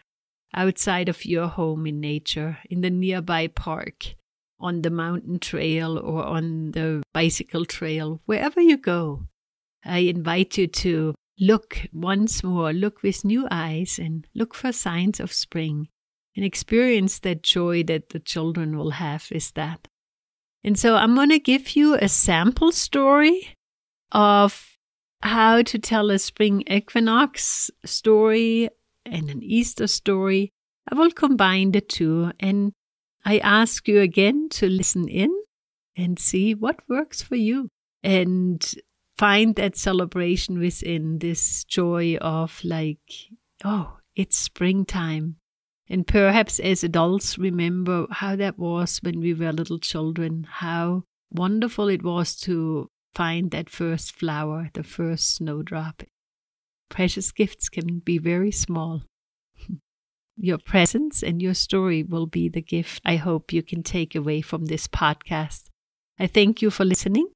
outside 0.54 1.10
of 1.10 1.26
your 1.26 1.48
home 1.48 1.86
in 1.86 2.00
nature, 2.00 2.58
in 2.70 2.82
the 2.82 2.90
nearby 2.90 3.48
park, 3.48 4.16
on 4.60 4.82
the 4.82 4.90
mountain 4.90 5.40
trail, 5.40 5.98
or 5.98 6.24
on 6.24 6.72
the 6.72 7.04
bicycle 7.14 7.66
trail, 7.66 8.22
wherever 8.26 8.60
you 8.60 8.78
go. 8.78 9.28
I 9.86 10.00
invite 10.00 10.58
you 10.58 10.68
to 10.68 11.16
Look 11.40 11.88
once 11.94 12.44
more, 12.44 12.74
look 12.74 13.02
with 13.02 13.24
new 13.24 13.48
eyes 13.50 13.98
and 13.98 14.28
look 14.36 14.54
for 14.54 14.74
signs 14.74 15.22
of 15.22 15.32
spring 15.32 15.88
and 16.36 16.44
experience 16.44 17.20
that 17.20 17.44
joy 17.44 17.84
that 17.84 18.10
the 18.10 18.20
children 18.20 18.78
will 18.78 18.92
have 18.92 19.30
with 19.32 19.54
that. 19.54 19.88
And 20.66 20.78
so 20.78 20.96
I'm 20.96 21.16
going 21.16 21.30
to 21.30 21.40
give 21.40 21.78
you 21.78 21.96
a 21.96 22.10
sample 22.10 22.74
story 22.74 23.56
of 24.12 24.78
how 25.22 25.62
to 25.62 25.80
tell 25.80 26.10
a 26.10 26.20
spring 26.20 26.64
equinox 26.70 27.72
story 27.86 28.68
and 29.06 29.30
an 29.30 29.44
Easter 29.44 29.88
story. 29.88 30.52
I 30.92 30.96
will 30.96 31.12
combine 31.12 31.72
the 31.72 31.82
two 31.82 32.32
and 32.40 32.74
I 33.26 33.40
ask 33.40 33.88
you 33.88 34.00
again 34.00 34.50
to 34.52 34.68
listen 34.68 35.08
in 35.08 35.34
and 35.96 36.18
see 36.18 36.56
what 36.56 36.80
works 36.88 37.22
for 37.22 37.36
you. 37.36 37.70
And 38.02 38.66
find 39.20 39.56
that 39.58 39.76
celebration 39.76 40.58
within 40.58 41.20
this 41.20 41.66
joy 41.66 42.16
of 42.22 42.62
like, 42.64 43.28
oh, 43.66 43.98
it's 44.16 44.38
springtime. 44.38 45.36
And 45.90 46.08
perhaps 46.08 46.58
as 46.60 46.86
adults, 46.86 47.38
remember 47.38 48.08
how 48.10 48.38
that 48.38 48.58
was 48.58 49.00
when 49.00 49.20
we 49.20 49.34
were 49.34 49.52
little 49.52 49.80
children, 49.80 50.48
how 50.50 51.04
wonderful 51.32 51.90
it 51.90 52.02
was 52.02 52.38
to 52.42 52.90
find 53.14 53.52
that 53.52 53.70
first 53.70 54.16
flower, 54.16 54.70
the 54.74 54.84
first 54.84 55.36
snowdrop. 55.36 56.04
Precious 56.90 57.32
gifts 57.32 57.70
can 57.70 58.00
be 58.00 58.18
very 58.18 58.52
small. 58.52 59.04
your 60.38 60.58
presence 60.58 61.22
and 61.22 61.42
your 61.42 61.54
story 61.54 62.04
will 62.04 62.26
be 62.26 62.50
the 62.50 62.62
gift 62.62 63.02
I 63.06 63.18
hope 63.18 63.52
you 63.52 63.62
can 63.62 63.84
take 63.84 64.16
away 64.16 64.42
from 64.42 64.66
this 64.66 64.88
podcast. 64.88 65.66
I 66.18 66.28
thank 66.28 66.62
you 66.62 66.72
for 66.72 66.86
listening 66.86 67.28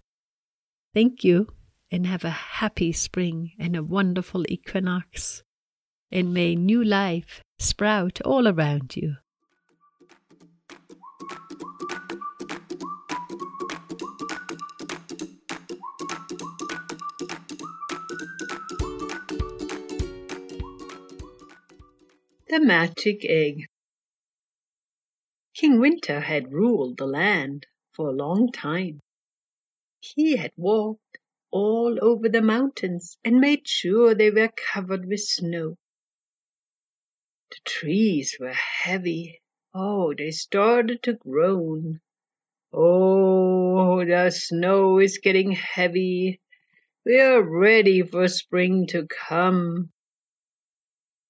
Thank 0.94 1.24
you 1.24 1.48
and 1.90 2.06
have 2.06 2.24
a 2.24 2.30
happy 2.30 2.92
spring 2.92 3.52
and 3.58 3.76
a 3.76 3.82
wonderful 3.82 4.44
equinox. 4.48 5.42
And 6.10 6.32
may 6.32 6.54
new 6.54 6.82
life 6.84 7.42
sprout 7.58 8.20
all 8.22 8.48
around 8.48 8.96
you. 8.96 9.16
The 22.48 22.60
Magic 22.60 23.24
Egg 23.28 23.66
King 25.54 25.80
Winter 25.80 26.20
had 26.20 26.52
ruled 26.52 26.96
the 26.96 27.06
land 27.06 27.66
for 27.92 28.08
a 28.08 28.12
long 28.12 28.50
time. 28.52 29.00
He 30.00 30.36
had 30.36 30.52
walked 30.56 31.18
all 31.50 31.98
over 32.02 32.28
the 32.28 32.42
mountains 32.42 33.18
and 33.24 33.40
made 33.40 33.66
sure 33.68 34.14
they 34.14 34.30
were 34.30 34.50
covered 34.72 35.06
with 35.06 35.20
snow. 35.20 35.76
The 37.50 37.58
trees 37.64 38.36
were 38.40 38.52
heavy. 38.52 39.40
Oh, 39.72 40.14
they 40.14 40.30
started 40.30 41.02
to 41.04 41.14
groan. 41.14 42.00
Oh, 42.72 44.04
the 44.04 44.30
snow 44.30 44.98
is 44.98 45.18
getting 45.18 45.52
heavy. 45.52 46.40
We 47.04 47.20
are 47.20 47.42
ready 47.42 48.02
for 48.02 48.26
spring 48.28 48.86
to 48.88 49.06
come. 49.06 49.92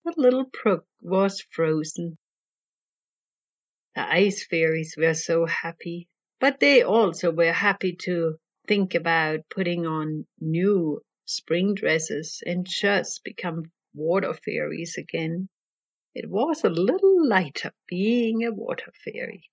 The 0.05 0.15
little 0.17 0.45
brook 0.45 0.87
was 1.03 1.41
frozen. 1.41 2.17
The 3.95 4.11
ice 4.11 4.45
fairies 4.45 4.95
were 4.97 5.15
so 5.15 5.47
happy, 5.47 6.09
but 6.41 6.61
they 6.61 6.83
also 6.83 7.31
were 7.31 7.53
happy 7.53 7.95
to 8.03 8.39
think 8.67 8.95
about 8.95 9.49
putting 9.49 9.87
on 9.87 10.27
new 10.41 11.03
spring 11.25 11.75
dresses 11.75 12.43
and 12.47 12.67
just 12.67 13.25
become 13.25 13.71
water 13.95 14.35
fairies 14.35 14.97
again. 14.99 15.49
It 16.15 16.31
was 16.31 16.65
a 16.65 16.71
little 16.71 17.27
lighter 17.29 17.73
being 17.87 18.45
a 18.45 18.53
water 18.53 18.93
fairy. 19.05 19.51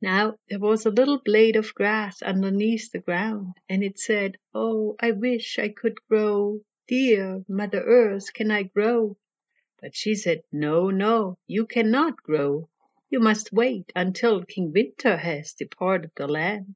Now 0.00 0.36
there 0.48 0.58
was 0.58 0.84
a 0.84 0.90
little 0.90 1.18
blade 1.18 1.56
of 1.56 1.74
grass 1.74 2.20
underneath 2.20 2.90
the 2.90 2.98
ground, 2.98 3.54
and 3.68 3.82
it 3.82 3.98
said, 3.98 4.36
Oh, 4.52 4.96
I 5.00 5.12
wish 5.12 5.58
I 5.58 5.70
could 5.70 5.98
grow. 6.08 6.60
Dear 6.88 7.44
Mother 7.48 7.82
Earth, 7.82 8.34
can 8.34 8.50
I 8.50 8.64
grow? 8.64 9.16
But 9.80 9.94
she 9.94 10.14
said, 10.14 10.42
No, 10.52 10.90
no, 10.90 11.38
you 11.46 11.66
cannot 11.66 12.22
grow. 12.22 12.68
You 13.08 13.20
must 13.20 13.52
wait 13.52 13.92
until 13.94 14.44
King 14.44 14.72
Winter 14.72 15.16
has 15.16 15.54
departed 15.54 16.10
the 16.16 16.26
land. 16.26 16.74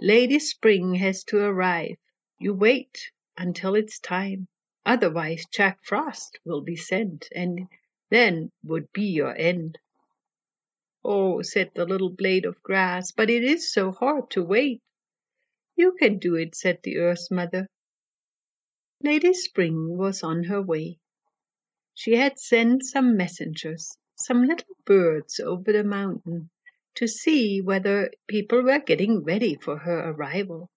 Lady 0.00 0.38
Spring 0.38 0.94
has 0.94 1.24
to 1.24 1.38
arrive. 1.38 1.96
You 2.38 2.54
wait 2.54 3.10
until 3.36 3.74
it's 3.74 3.98
time. 3.98 4.46
Otherwise, 4.86 5.44
Jack 5.52 5.80
Frost 5.82 6.38
will 6.44 6.60
be 6.60 6.76
sent, 6.76 7.28
and 7.34 7.66
then 8.08 8.52
would 8.62 8.92
be 8.92 9.06
your 9.06 9.34
end. 9.36 9.76
Oh, 11.04 11.42
said 11.42 11.72
the 11.74 11.84
little 11.84 12.10
blade 12.10 12.44
of 12.44 12.62
grass, 12.62 13.10
but 13.10 13.28
it 13.28 13.42
is 13.42 13.72
so 13.72 13.90
hard 13.90 14.30
to 14.30 14.44
wait. 14.44 14.80
You 15.74 15.92
can 15.98 16.18
do 16.18 16.36
it, 16.36 16.54
said 16.54 16.78
the 16.84 16.98
Earth 16.98 17.28
Mother. 17.30 17.66
Lady 19.02 19.32
Spring 19.32 19.96
was 19.96 20.22
on 20.22 20.44
her 20.44 20.62
way. 20.62 20.98
She 21.94 22.12
had 22.12 22.38
sent 22.38 22.84
some 22.84 23.16
messengers, 23.16 23.98
some 24.14 24.44
little 24.46 24.76
birds 24.84 25.40
over 25.40 25.72
the 25.72 25.82
mountain, 25.82 26.50
to 26.98 27.06
see 27.06 27.60
whether 27.60 28.10
people 28.26 28.62
were 28.62 28.80
getting 28.80 29.22
ready 29.22 29.54
for 29.54 29.78
her 29.78 30.10
arrival. 30.10 30.68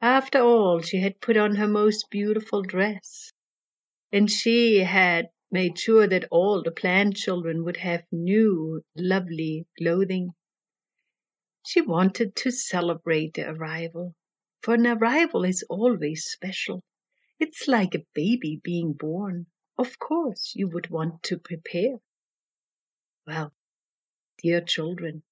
After 0.00 0.38
all, 0.38 0.80
she 0.80 1.00
had 1.00 1.20
put 1.20 1.36
on 1.36 1.56
her 1.56 1.66
most 1.66 2.08
beautiful 2.08 2.62
dress, 2.62 3.32
and 4.12 4.30
she 4.30 4.78
had 4.78 5.30
made 5.50 5.76
sure 5.76 6.06
that 6.06 6.28
all 6.30 6.62
the 6.62 6.70
plant 6.70 7.16
children 7.16 7.64
would 7.64 7.78
have 7.78 8.04
new, 8.12 8.82
lovely 8.96 9.66
clothing. 9.76 10.34
She 11.66 11.80
wanted 11.80 12.36
to 12.36 12.52
celebrate 12.52 13.34
the 13.34 13.50
arrival, 13.50 14.14
for 14.62 14.74
an 14.74 14.86
arrival 14.86 15.44
is 15.44 15.64
always 15.68 16.26
special. 16.26 16.84
It's 17.40 17.66
like 17.66 17.96
a 17.96 18.06
baby 18.14 18.60
being 18.62 18.92
born. 18.92 19.46
Of 19.76 19.98
course, 19.98 20.52
you 20.54 20.68
would 20.68 20.90
want 20.90 21.24
to 21.24 21.38
prepare. 21.38 21.96
Well, 23.26 23.52
dear 24.42 24.60
children, 24.60 25.22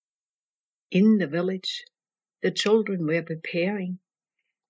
in 0.90 1.18
the 1.18 1.26
village, 1.26 1.84
the 2.42 2.50
children 2.50 3.06
were 3.06 3.22
preparing 3.22 3.98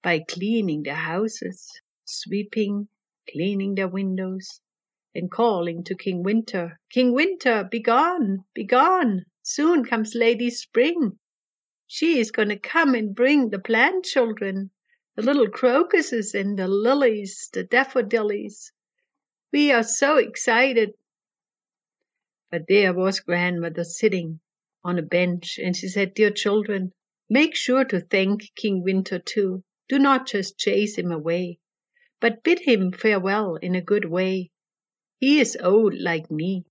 by 0.02 0.18
cleaning 0.18 0.82
their 0.82 0.94
houses, 0.94 1.80
sweeping, 2.04 2.88
cleaning 3.30 3.74
their 3.74 3.88
windows, 3.88 4.60
and 5.14 5.30
calling 5.30 5.82
to 5.82 5.94
King 5.94 6.22
Winter, 6.22 6.78
King 6.90 7.12
Winter, 7.12 7.64
begone, 7.70 8.44
begone! 8.54 9.24
Soon 9.42 9.84
comes 9.84 10.14
Lady 10.14 10.50
Spring. 10.50 11.18
She 11.86 12.18
is 12.18 12.30
going 12.30 12.50
to 12.50 12.58
come 12.58 12.94
and 12.94 13.14
bring 13.14 13.50
the 13.50 13.58
plant 13.58 14.04
children, 14.04 14.70
the 15.14 15.22
little 15.22 15.48
crocuses 15.48 16.34
and 16.34 16.58
the 16.58 16.68
lilies, 16.68 17.48
the 17.52 17.64
daffodillies, 17.64 18.70
we 19.52 19.72
are 19.72 19.82
so 19.82 20.18
excited. 20.18 20.90
But 22.50 22.68
there 22.68 22.94
was 22.94 23.20
grandmother 23.20 23.84
sitting 23.84 24.40
on 24.84 24.98
a 24.98 25.02
bench, 25.02 25.58
and 25.58 25.76
she 25.76 25.88
said, 25.88 26.14
Dear 26.14 26.30
children, 26.30 26.92
make 27.28 27.56
sure 27.56 27.84
to 27.84 28.00
thank 28.00 28.54
King 28.54 28.82
Winter 28.82 29.18
too. 29.18 29.64
Do 29.88 29.98
not 29.98 30.26
just 30.26 30.58
chase 30.58 30.96
him 30.96 31.10
away, 31.10 31.58
but 32.20 32.42
bid 32.44 32.60
him 32.60 32.92
farewell 32.92 33.56
in 33.56 33.74
a 33.74 33.80
good 33.80 34.04
way. 34.04 34.50
He 35.18 35.40
is 35.40 35.56
old 35.60 35.94
like 35.98 36.30
me. 36.30 36.64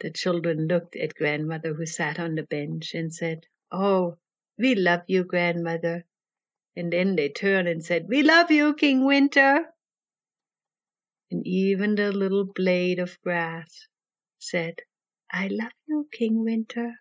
The 0.00 0.10
children 0.10 0.66
looked 0.66 0.96
at 0.96 1.14
grandmother 1.14 1.74
who 1.74 1.86
sat 1.86 2.18
on 2.18 2.34
the 2.34 2.42
bench 2.42 2.94
and 2.94 3.14
said, 3.14 3.46
Oh, 3.70 4.18
we 4.58 4.74
love 4.74 5.02
you, 5.06 5.24
grandmother. 5.24 6.06
And 6.74 6.92
then 6.92 7.16
they 7.16 7.28
turned 7.28 7.68
and 7.68 7.84
said, 7.84 8.08
We 8.08 8.22
love 8.22 8.50
you, 8.50 8.74
King 8.74 9.04
Winter 9.04 9.72
and 11.32 11.46
even 11.46 11.94
the 11.94 12.12
little 12.12 12.44
blade 12.44 12.98
of 12.98 13.18
grass 13.22 13.88
said, 14.38 14.74
I 15.32 15.48
love 15.48 15.72
you, 15.86 16.08
King 16.12 16.44
Winter. 16.44 16.92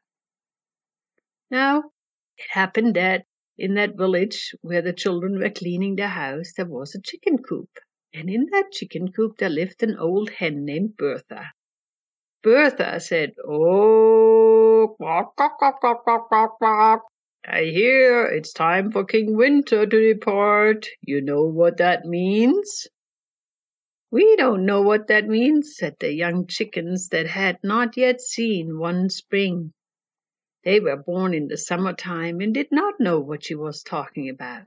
Now, 1.50 1.92
it 2.38 2.46
happened 2.50 2.96
that 2.96 3.26
in 3.58 3.74
that 3.74 3.98
village 3.98 4.56
where 4.62 4.82
the 4.82 4.94
children 4.94 5.38
were 5.38 5.50
cleaning 5.50 5.98
their 5.98 6.08
house, 6.08 6.54
there 6.54 6.66
was 6.66 6.96
a 6.96 7.02
chicken 7.02 7.40
coop. 7.44 7.70
And 8.14 8.30
in 8.30 8.48
that 8.52 8.72
chicken 8.72 9.12
coop 9.12 9.38
there 9.38 9.50
lived 9.50 9.84
an 9.84 9.98
old 9.98 10.30
hen 10.30 10.64
named 10.64 10.96
Bertha. 10.98 11.52
Bertha 12.42 13.00
said, 13.02 13.34
Oh, 13.46 14.96
quack, 14.98 15.36
quack, 15.36 15.58
quack, 15.60 15.82
quack, 15.82 16.04
quack, 16.06 16.52
quack. 16.58 17.02
I 17.46 17.64
hear 17.66 18.26
it's 18.26 18.54
time 18.54 18.92
for 18.92 19.04
King 19.04 19.36
Winter 19.36 19.86
to 19.86 20.14
depart. 20.14 20.88
You 21.02 21.22
know 21.22 21.44
what 21.44 21.78
that 21.78 22.06
means? 22.06 22.88
We 24.14 24.36
don't 24.36 24.66
know 24.66 24.82
what 24.82 25.08
that 25.08 25.26
means, 25.26 25.78
said 25.78 25.96
the 26.02 26.14
young 26.14 26.46
chickens 26.46 27.08
that 27.10 27.28
had 27.28 27.60
not 27.64 27.96
yet 27.96 28.20
seen 28.20 28.78
one 28.78 29.10
spring. 29.10 29.72
They 30.66 30.82
were 30.82 30.98
born 30.98 31.34
in 31.34 31.48
the 31.48 31.56
summer 31.56 31.94
time 31.94 32.42
and 32.42 32.54
did 32.54 32.74
not 32.74 33.00
know 33.00 33.22
what 33.22 33.46
she 33.46 33.56
was 33.56 33.82
talking 33.82 34.28
about. 34.28 34.66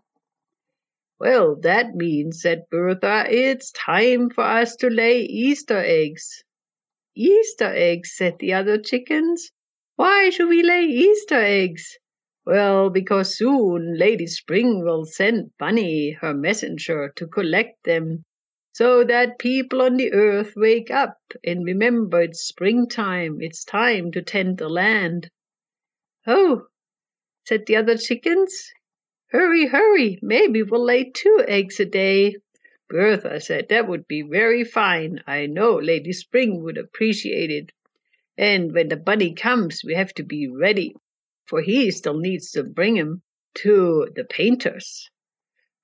Well, 1.20 1.56
that 1.56 1.94
means, 1.94 2.40
said 2.40 2.70
Bertha, 2.70 3.26
it's 3.28 3.70
time 3.72 4.30
for 4.30 4.44
us 4.44 4.76
to 4.76 4.88
lay 4.88 5.20
Easter 5.20 5.76
eggs. 5.76 6.42
Easter 7.14 7.70
eggs, 7.72 8.16
said 8.16 8.38
the 8.38 8.54
other 8.54 8.78
chickens. 8.78 9.50
Why 9.96 10.30
should 10.30 10.48
we 10.48 10.62
lay 10.62 10.84
Easter 10.84 11.38
eggs? 11.38 11.98
Well, 12.46 12.88
because 12.88 13.36
soon 13.36 13.98
Lady 13.98 14.26
Spring 14.26 14.82
will 14.82 15.04
send 15.04 15.50
Bunny, 15.58 16.12
her 16.12 16.32
messenger, 16.32 17.12
to 17.16 17.26
collect 17.26 17.84
them 17.84 18.24
so 18.74 19.04
that 19.04 19.38
people 19.38 19.80
on 19.80 19.96
the 19.96 20.12
earth 20.12 20.54
wake 20.56 20.90
up 20.90 21.16
and 21.44 21.64
remember 21.64 22.22
it's 22.22 22.40
springtime, 22.40 23.40
it's 23.40 23.64
time 23.64 24.10
to 24.10 24.20
tend 24.20 24.58
the 24.58 24.68
land. 24.68 25.30
Oh, 26.26 26.66
said 27.46 27.66
the 27.66 27.76
other 27.76 27.96
chickens, 27.96 28.72
hurry, 29.30 29.68
hurry, 29.68 30.18
maybe 30.22 30.64
we'll 30.64 30.84
lay 30.84 31.08
two 31.08 31.44
eggs 31.46 31.78
a 31.78 31.84
day. 31.84 32.34
Bertha 32.88 33.40
said 33.40 33.68
that 33.68 33.86
would 33.86 34.08
be 34.08 34.22
very 34.22 34.64
fine. 34.64 35.22
I 35.24 35.46
know 35.46 35.76
Lady 35.76 36.12
Spring 36.12 36.60
would 36.64 36.76
appreciate 36.76 37.52
it. 37.52 37.70
And 38.36 38.72
when 38.72 38.88
the 38.88 38.96
bunny 38.96 39.34
comes, 39.34 39.82
we 39.84 39.94
have 39.94 40.12
to 40.14 40.24
be 40.24 40.48
ready, 40.48 40.96
for 41.46 41.62
he 41.62 41.92
still 41.92 42.18
needs 42.18 42.50
to 42.50 42.64
bring 42.64 42.96
him 42.96 43.22
to 43.58 44.08
the 44.16 44.24
painters 44.24 45.10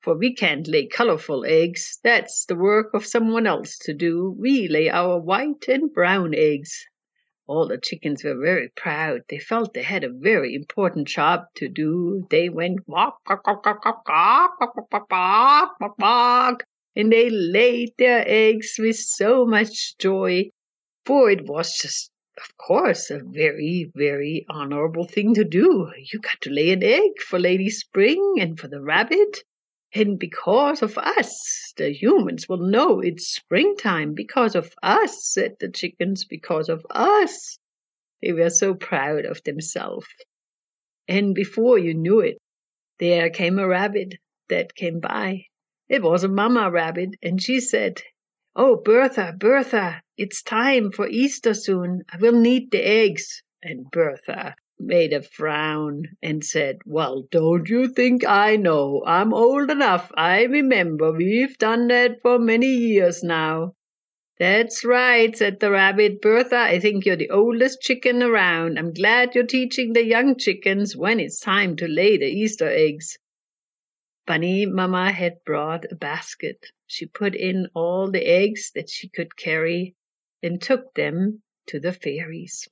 for 0.03 0.17
we 0.17 0.35
can't 0.35 0.67
lay 0.67 0.87
colorful 0.87 1.45
eggs. 1.45 1.99
That's 2.03 2.47
the 2.47 2.55
work 2.55 2.95
of 2.95 3.05
someone 3.05 3.47
else 3.47 3.77
to 3.81 3.93
do. 3.93 4.35
We 4.39 4.67
lay 4.67 4.89
our 4.89 5.21
white 5.21 5.69
and 5.69 5.93
brown 5.93 6.35
eggs. 6.35 6.87
All 7.47 7.67
the 7.67 7.77
chickens 7.77 8.25
were 8.25 8.39
very 8.39 8.71
proud. 8.77 9.23
They 9.29 9.39
felt 9.39 9.75
they 9.75 9.83
had 9.83 10.05
a 10.05 10.13
very 10.13 10.55
important 10.55 11.07
job 11.09 11.45
to 11.57 11.69
do. 11.69 12.27
They 12.31 12.49
went 12.49 12.87
quack, 12.87 13.15
quack, 13.27 13.43
quack, 13.43 13.63
quack, 13.63 13.83
quack, 13.83 14.57
quack, 14.59 15.09
quack, 15.09 15.97
quack, 15.99 16.65
and 16.97 17.13
they 17.13 17.29
laid 17.29 17.93
their 17.99 18.25
eggs 18.27 18.77
with 18.79 18.97
so 18.97 19.45
much 19.45 19.99
joy, 19.99 20.51
for 21.05 21.31
it 21.31 21.45
was 21.47 21.77
just, 21.77 22.11
of 22.39 22.57
course, 22.57 23.11
a 23.11 23.21
very, 23.23 23.91
very 23.95 24.47
honorable 24.49 25.05
thing 25.05 25.35
to 25.35 25.45
do. 25.45 25.93
You 26.13 26.21
got 26.21 26.41
to 26.41 26.51
lay 26.51 26.71
an 26.71 26.83
egg 26.83 27.21
for 27.21 27.39
Lady 27.39 27.69
Spring 27.69 28.37
and 28.41 28.59
for 28.59 28.69
the 28.69 28.81
rabbit 28.81 29.43
And 29.93 30.19
because 30.19 30.83
of 30.83 30.97
us, 30.99 31.73
the 31.77 31.93
humans 31.93 32.49
will 32.49 32.59
know 32.59 33.01
it's 33.01 33.27
springtime. 33.27 34.15
Because 34.15 34.55
of 34.55 34.73
us, 34.83 35.25
said 35.25 35.57
the 35.59 35.69
chickens, 35.69 36.25
because 36.25 36.69
of 36.69 36.87
us. 36.91 37.59
They 38.23 38.33
were 38.33 38.51
so 38.51 38.75
proud 38.75 39.25
of 39.25 39.43
themselves. 39.43 40.07
And 41.09 41.35
before 41.35 41.79
you 41.79 41.95
knew 41.95 42.21
it, 42.21 42.39
there 42.99 43.31
came 43.31 43.59
a 43.59 43.67
rabbit 43.67 44.17
that 44.49 44.77
came 44.77 45.01
by. 45.01 45.47
It 45.89 46.03
was 46.03 46.23
a 46.23 46.29
mamma 46.29 46.71
rabbit, 46.71 47.17
and 47.21 47.43
she 47.43 47.59
said, 47.59 48.01
Oh, 48.55 48.77
Bertha, 48.77 49.35
Bertha, 49.37 50.03
it's 50.17 50.43
time 50.43 50.93
for 50.93 51.09
Easter 51.09 51.55
soon. 51.55 52.03
I 52.13 52.19
will 52.19 52.39
need 52.39 52.71
the 52.71 52.87
eggs. 52.87 53.43
And 53.63 53.91
Bertha 53.91 54.55
made 54.81 55.13
a 55.13 55.23
frown 55.23 56.05
and 56.23 56.45
said, 56.45 56.79
Well, 56.85 57.29
don't 57.31 57.69
you 57.69 57.89
think 57.89 58.25
I 58.27 58.57
know? 58.57 59.03
I'm 59.07 59.35
old 59.35 59.71
enough. 59.71 60.11
I 60.15 60.45
remember 60.45 61.13
we've 61.13 61.59
done 61.59 61.89
that 61.89 62.23
for 62.23 62.39
many 62.39 62.75
years 62.75 63.23
now. 63.23 63.75
That's 64.39 64.85
right, 64.87 65.37
said 65.37 65.61
the 65.61 65.71
rabbit. 65.71 66.23
Bertha, 66.23 66.57
I 66.57 66.79
think 66.81 67.05
you're 67.05 67.17
the 67.17 67.29
oldest 67.29 67.83
chicken 67.83 68.23
around. 68.23 68.79
I'm 68.79 68.95
glad 68.95 69.35
you're 69.35 69.45
teaching 69.45 69.93
the 69.93 70.05
young 70.05 70.39
chickens 70.39 70.97
when 70.97 71.21
it's 71.21 71.41
time 71.41 71.77
to 71.77 71.87
lay 71.87 72.17
the 72.17 72.25
Easter 72.25 72.69
eggs. 72.69 73.19
Bunny 74.27 74.65
Mamma 74.65 75.13
had 75.13 75.45
brought 75.45 75.93
a 75.93 75.95
basket. 75.95 76.65
She 76.87 77.05
put 77.05 77.35
in 77.35 77.69
all 77.75 78.11
the 78.11 78.25
eggs 78.25 78.71
that 78.75 78.89
she 78.89 79.09
could 79.11 79.37
carry 79.37 79.95
and 80.43 80.63
took 80.63 80.95
them 80.95 81.43
to 81.67 81.79
the 81.79 81.93
fairies. 81.93 82.67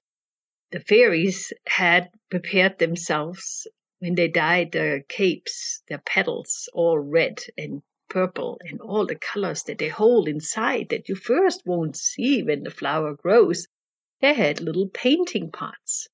The 0.70 0.81
fairies 0.81 1.50
had 1.66 2.11
prepared 2.28 2.78
themselves 2.78 3.66
when 4.00 4.16
they 4.16 4.28
dyed 4.28 4.72
their 4.72 5.00
capes, 5.00 5.83
their 5.88 6.02
petals, 6.04 6.68
all 6.74 6.98
red 6.98 7.42
and 7.57 7.81
purple, 8.11 8.61
and 8.64 8.78
all 8.83 9.07
the 9.07 9.14
colors 9.16 9.62
that 9.62 9.78
they 9.78 9.88
hold 9.88 10.28
inside 10.28 10.90
that 10.90 11.09
you 11.09 11.14
first 11.14 11.64
won't 11.64 11.96
see 11.96 12.42
when 12.42 12.64
the 12.64 12.70
flower 12.70 13.14
grows. 13.14 13.66
They 14.20 14.35
had 14.35 14.61
little 14.61 14.90
painting 14.90 15.50
pots, 15.50 16.07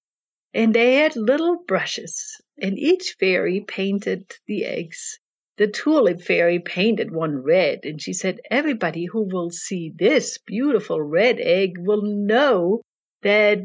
and 0.52 0.72
they 0.72 0.94
had 0.94 1.16
little 1.16 1.64
brushes, 1.66 2.40
and 2.56 2.78
each 2.78 3.16
fairy 3.18 3.60
painted 3.60 4.36
the 4.46 4.64
eggs. 4.66 5.18
The 5.56 5.66
tulip 5.66 6.20
fairy 6.20 6.60
painted 6.60 7.10
one 7.10 7.38
red, 7.38 7.80
and 7.84 8.00
she 8.00 8.12
said, 8.12 8.38
Everybody 8.52 9.06
who 9.06 9.22
will 9.22 9.50
see 9.50 9.90
this 9.92 10.38
beautiful 10.38 11.02
red 11.02 11.40
egg 11.40 11.76
will 11.78 12.02
know 12.02 12.82
that 13.22 13.64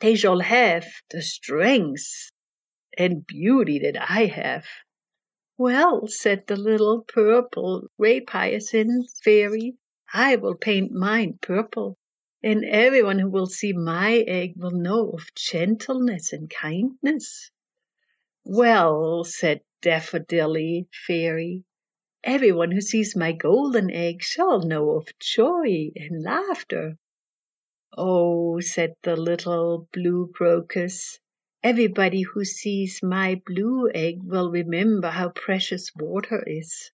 they 0.00 0.14
shall 0.16 0.40
have 0.40 0.86
the 1.10 1.22
strength 1.22 2.30
and 2.98 3.26
beauty 3.26 3.78
that 3.78 3.96
I 4.10 4.26
have. 4.26 4.66
Well, 5.56 6.06
said 6.06 6.46
the 6.46 6.56
little 6.56 7.04
purple 7.04 7.88
grape 7.98 8.30
hyacinth 8.30 9.10
fairy, 9.22 9.76
I 10.12 10.36
will 10.36 10.56
paint 10.56 10.90
mine 10.90 11.38
purple, 11.42 11.98
and 12.42 12.64
everyone 12.64 13.18
who 13.18 13.28
will 13.28 13.46
see 13.46 13.72
my 13.74 14.24
egg 14.26 14.54
will 14.56 14.70
know 14.70 15.10
of 15.10 15.34
gentleness 15.34 16.32
and 16.32 16.48
kindness. 16.48 17.50
Well, 18.42 19.24
said 19.24 19.60
Daffodilly 19.82 20.88
Fairy, 21.06 21.64
everyone 22.24 22.70
who 22.70 22.80
sees 22.80 23.14
my 23.14 23.32
golden 23.32 23.90
egg 23.90 24.22
shall 24.22 24.60
know 24.60 24.92
of 24.92 25.08
joy 25.18 25.90
and 25.94 26.22
laughter. 26.22 26.96
Oh, 27.98 28.60
said 28.60 28.94
the 29.02 29.14
little 29.16 29.86
blue 29.92 30.30
crocus, 30.34 31.18
everybody 31.62 32.22
who 32.22 32.44
sees 32.44 33.02
my 33.02 33.42
blue 33.46 33.90
egg 33.94 34.22
will 34.22 34.50
remember 34.50 35.08
how 35.10 35.30
precious 35.30 35.90
water 35.94 36.42
is. 36.46 36.90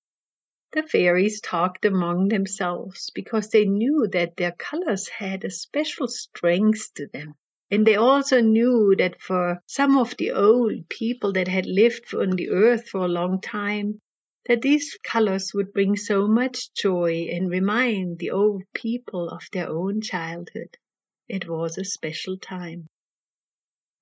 The 0.72 0.82
fairies 0.82 1.40
talked 1.40 1.84
among 1.84 2.28
themselves 2.28 3.10
because 3.14 3.50
they 3.50 3.64
knew 3.66 4.08
that 4.12 4.36
their 4.36 4.52
colors 4.52 5.08
had 5.08 5.44
a 5.44 5.50
special 5.50 6.08
strength 6.08 6.94
to 6.94 7.06
them. 7.08 7.34
And 7.70 7.86
they 7.86 7.96
also 7.96 8.40
knew 8.40 8.94
that 8.98 9.20
for 9.22 9.62
some 9.66 9.98
of 9.98 10.16
the 10.16 10.32
old 10.32 10.88
people 10.88 11.32
that 11.34 11.48
had 11.48 11.66
lived 11.66 12.14
on 12.14 12.30
the 12.30 12.50
earth 12.50 12.88
for 12.88 13.04
a 13.04 13.08
long 13.08 13.40
time, 13.40 14.00
that 14.46 14.62
these 14.62 14.98
colors 15.04 15.52
would 15.54 15.72
bring 15.72 15.96
so 15.96 16.28
much 16.28 16.72
joy 16.74 17.28
and 17.32 17.50
remind 17.50 18.18
the 18.18 18.30
old 18.32 18.64
people 18.74 19.28
of 19.28 19.48
their 19.52 19.68
own 19.68 20.00
childhood. 20.00 20.76
It 21.28 21.48
was 21.48 21.76
a 21.76 21.84
special 21.84 22.38
time. 22.38 22.86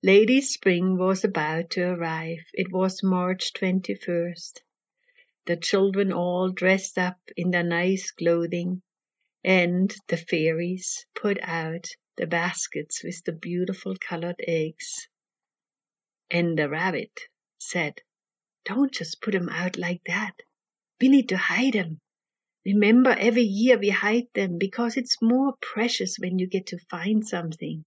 Lady 0.02 0.42
Spring 0.42 0.98
was 0.98 1.24
about 1.24 1.70
to 1.70 1.82
arrive. 1.82 2.44
It 2.52 2.70
was 2.70 3.02
March 3.02 3.54
21st. 3.54 4.60
The 5.46 5.56
children 5.56 6.12
all 6.12 6.50
dressed 6.50 6.98
up 6.98 7.18
in 7.34 7.50
their 7.50 7.62
nice 7.62 8.10
clothing, 8.10 8.82
and 9.42 9.94
the 10.08 10.18
fairies 10.18 11.06
put 11.14 11.38
out 11.40 11.86
the 12.16 12.26
baskets 12.26 13.02
with 13.02 13.24
the 13.24 13.32
beautiful 13.32 13.96
colored 13.96 14.40
eggs. 14.46 15.08
And 16.30 16.58
the 16.58 16.68
rabbit 16.68 17.20
said, 17.58 18.02
Don't 18.66 18.92
just 18.92 19.22
put 19.22 19.34
'em 19.34 19.48
out 19.48 19.78
like 19.78 20.02
that. 20.04 20.34
We 21.00 21.08
need 21.08 21.30
to 21.30 21.38
hide 21.38 21.74
'em. 21.76 22.00
Remember, 22.66 23.10
every 23.10 23.42
year 23.42 23.78
we 23.78 23.90
hide 23.90 24.28
them 24.32 24.56
because 24.56 24.96
it's 24.96 25.20
more 25.20 25.54
precious 25.60 26.18
when 26.18 26.38
you 26.38 26.46
get 26.46 26.68
to 26.68 26.78
find 26.78 27.26
something. 27.26 27.84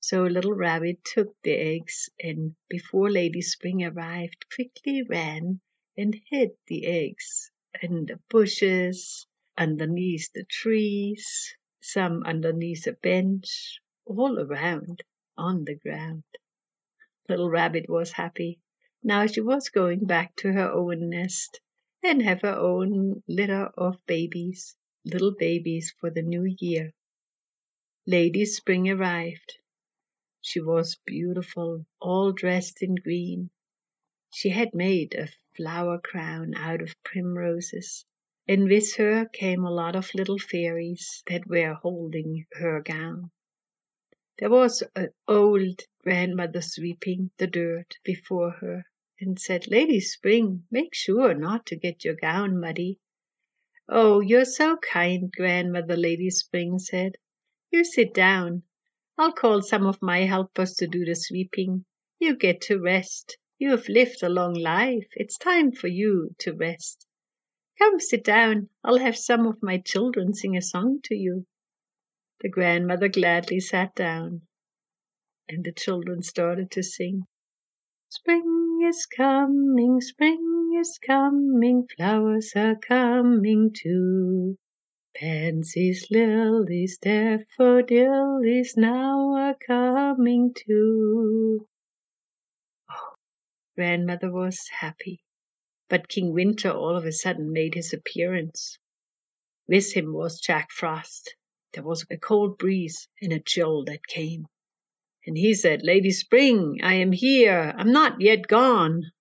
So 0.00 0.24
Little 0.24 0.54
Rabbit 0.54 1.04
took 1.04 1.36
the 1.44 1.52
eggs 1.52 2.10
and, 2.18 2.56
before 2.68 3.10
Lady 3.10 3.42
Spring 3.42 3.84
arrived, 3.84 4.46
quickly 4.52 5.04
ran 5.04 5.60
and 5.96 6.20
hid 6.30 6.50
the 6.66 6.84
eggs 6.86 7.52
in 7.80 8.06
the 8.06 8.18
bushes, 8.28 9.26
underneath 9.56 10.32
the 10.32 10.44
trees, 10.44 11.54
some 11.80 12.24
underneath 12.24 12.88
a 12.88 12.92
bench, 12.92 13.80
all 14.04 14.40
around 14.40 15.04
on 15.36 15.64
the 15.64 15.76
ground. 15.76 16.24
Little 17.28 17.50
Rabbit 17.50 17.88
was 17.88 18.10
happy. 18.12 18.58
Now 19.04 19.26
she 19.26 19.40
was 19.40 19.68
going 19.68 20.06
back 20.06 20.34
to 20.36 20.52
her 20.52 20.72
own 20.72 21.10
nest 21.10 21.60
and 22.02 22.22
have 22.22 22.40
her 22.42 22.56
own 22.56 23.22
litter 23.28 23.66
of 23.76 24.04
babies, 24.06 24.74
little 25.04 25.32
babies 25.32 25.94
for 26.00 26.10
the 26.10 26.22
new 26.22 26.44
year. 26.58 26.92
Lady 28.06 28.44
Spring 28.46 28.88
arrived. 28.88 29.58
She 30.40 30.60
was 30.60 30.98
beautiful, 31.04 31.84
all 32.00 32.32
dressed 32.32 32.82
in 32.82 32.94
green. 32.94 33.50
She 34.30 34.48
had 34.48 34.74
made 34.74 35.14
a 35.14 35.28
flower 35.56 36.00
crown 36.00 36.54
out 36.54 36.80
of 36.80 37.02
primroses 37.02 38.06
and 38.48 38.64
with 38.68 38.94
her 38.96 39.26
came 39.26 39.64
a 39.64 39.70
lot 39.70 39.94
of 39.94 40.14
little 40.14 40.38
fairies 40.38 41.22
that 41.28 41.46
were 41.46 41.74
holding 41.74 42.46
her 42.52 42.80
gown. 42.82 43.30
There 44.38 44.50
was 44.50 44.82
an 44.96 45.10
old 45.28 45.82
grandmother 46.02 46.62
sweeping 46.62 47.30
the 47.36 47.46
dirt 47.46 47.98
before 48.02 48.52
her 48.52 48.84
and 49.20 49.38
said, 49.38 49.68
Lady 49.68 50.00
Spring, 50.00 50.64
make 50.70 50.94
sure 50.94 51.34
not 51.34 51.66
to 51.66 51.76
get 51.76 52.04
your 52.04 52.14
gown 52.14 52.58
muddy. 52.58 52.98
Oh, 53.88 54.20
you're 54.20 54.44
so 54.44 54.76
kind, 54.76 55.30
grandmother, 55.30 55.96
Lady 55.96 56.30
Spring 56.30 56.78
said. 56.78 57.16
You 57.70 57.84
sit 57.84 58.14
down. 58.14 58.62
I'll 59.18 59.32
call 59.32 59.62
some 59.62 59.86
of 59.86 60.00
my 60.00 60.20
helpers 60.20 60.74
to 60.76 60.86
do 60.86 61.04
the 61.04 61.14
sweeping. 61.14 61.84
You 62.18 62.36
get 62.36 62.62
to 62.62 62.80
rest. 62.80 63.36
You 63.58 63.70
have 63.72 63.88
lived 63.88 64.22
a 64.22 64.28
long 64.28 64.54
life. 64.54 65.08
It's 65.12 65.36
time 65.36 65.72
for 65.72 65.88
you 65.88 66.34
to 66.38 66.52
rest. 66.52 67.06
Come 67.78 68.00
sit 68.00 68.24
down. 68.24 68.68
I'll 68.82 68.98
have 68.98 69.16
some 69.16 69.46
of 69.46 69.62
my 69.62 69.78
children 69.78 70.34
sing 70.34 70.56
a 70.56 70.62
song 70.62 71.00
to 71.04 71.14
you. 71.14 71.46
The 72.40 72.48
grandmother 72.48 73.08
gladly 73.08 73.60
sat 73.60 73.94
down, 73.94 74.42
and 75.48 75.64
the 75.64 75.72
children 75.72 76.22
started 76.22 76.70
to 76.70 76.82
sing. 76.82 77.26
Spring 78.08 78.69
is 78.82 79.06
coming, 79.06 80.00
spring 80.00 80.76
is 80.78 80.98
coming, 80.98 81.86
flowers 81.96 82.52
are 82.56 82.76
coming 82.76 83.72
too. 83.72 84.56
Pansies, 85.14 86.06
lilies, 86.10 86.98
daffodils 86.98 88.76
now 88.76 89.34
are 89.34 89.54
coming 89.54 90.54
too. 90.54 91.66
Oh, 92.90 93.14
grandmother 93.76 94.30
was 94.32 94.68
happy. 94.68 95.20
But 95.88 96.08
King 96.08 96.32
Winter 96.32 96.70
all 96.70 96.96
of 96.96 97.04
a 97.04 97.12
sudden 97.12 97.52
made 97.52 97.74
his 97.74 97.92
appearance. 97.92 98.78
With 99.66 99.92
him 99.92 100.12
was 100.12 100.40
Jack 100.40 100.70
Frost. 100.70 101.34
There 101.72 101.84
was 101.84 102.06
a 102.10 102.16
cold 102.16 102.58
breeze 102.58 103.08
and 103.20 103.32
a 103.32 103.40
chill 103.40 103.84
that 103.84 104.06
came. 104.06 104.46
And 105.30 105.38
he 105.38 105.54
said, 105.54 105.84
Lady 105.84 106.10
Spring, 106.10 106.80
I 106.82 106.94
am 106.94 107.12
here. 107.12 107.72
I'm 107.78 107.92
not 107.92 108.20
yet 108.20 108.48
gone. 108.48 109.12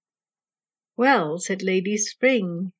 Well, 0.97 1.37
said 1.37 1.61
Lady 1.61 1.97
Spring, 1.97 2.71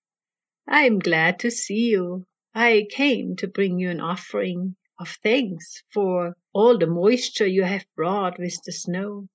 I 0.68 0.86
am 0.86 0.98
glad 0.98 1.38
to 1.42 1.52
see 1.52 1.92
you. 1.92 2.26
I 2.56 2.88
came 2.90 3.36
to 3.36 3.48
bring 3.48 3.78
you 3.78 3.92
an 3.92 4.00
offering 4.02 4.78
of 4.98 5.10
thanks 5.22 5.84
for 5.94 6.38
all 6.54 6.80
the 6.80 6.88
moisture 6.88 7.46
you 7.46 7.62
have 7.62 7.86
brought 7.96 8.40
with 8.40 8.58
the 8.66 8.72
snow. 8.72 9.28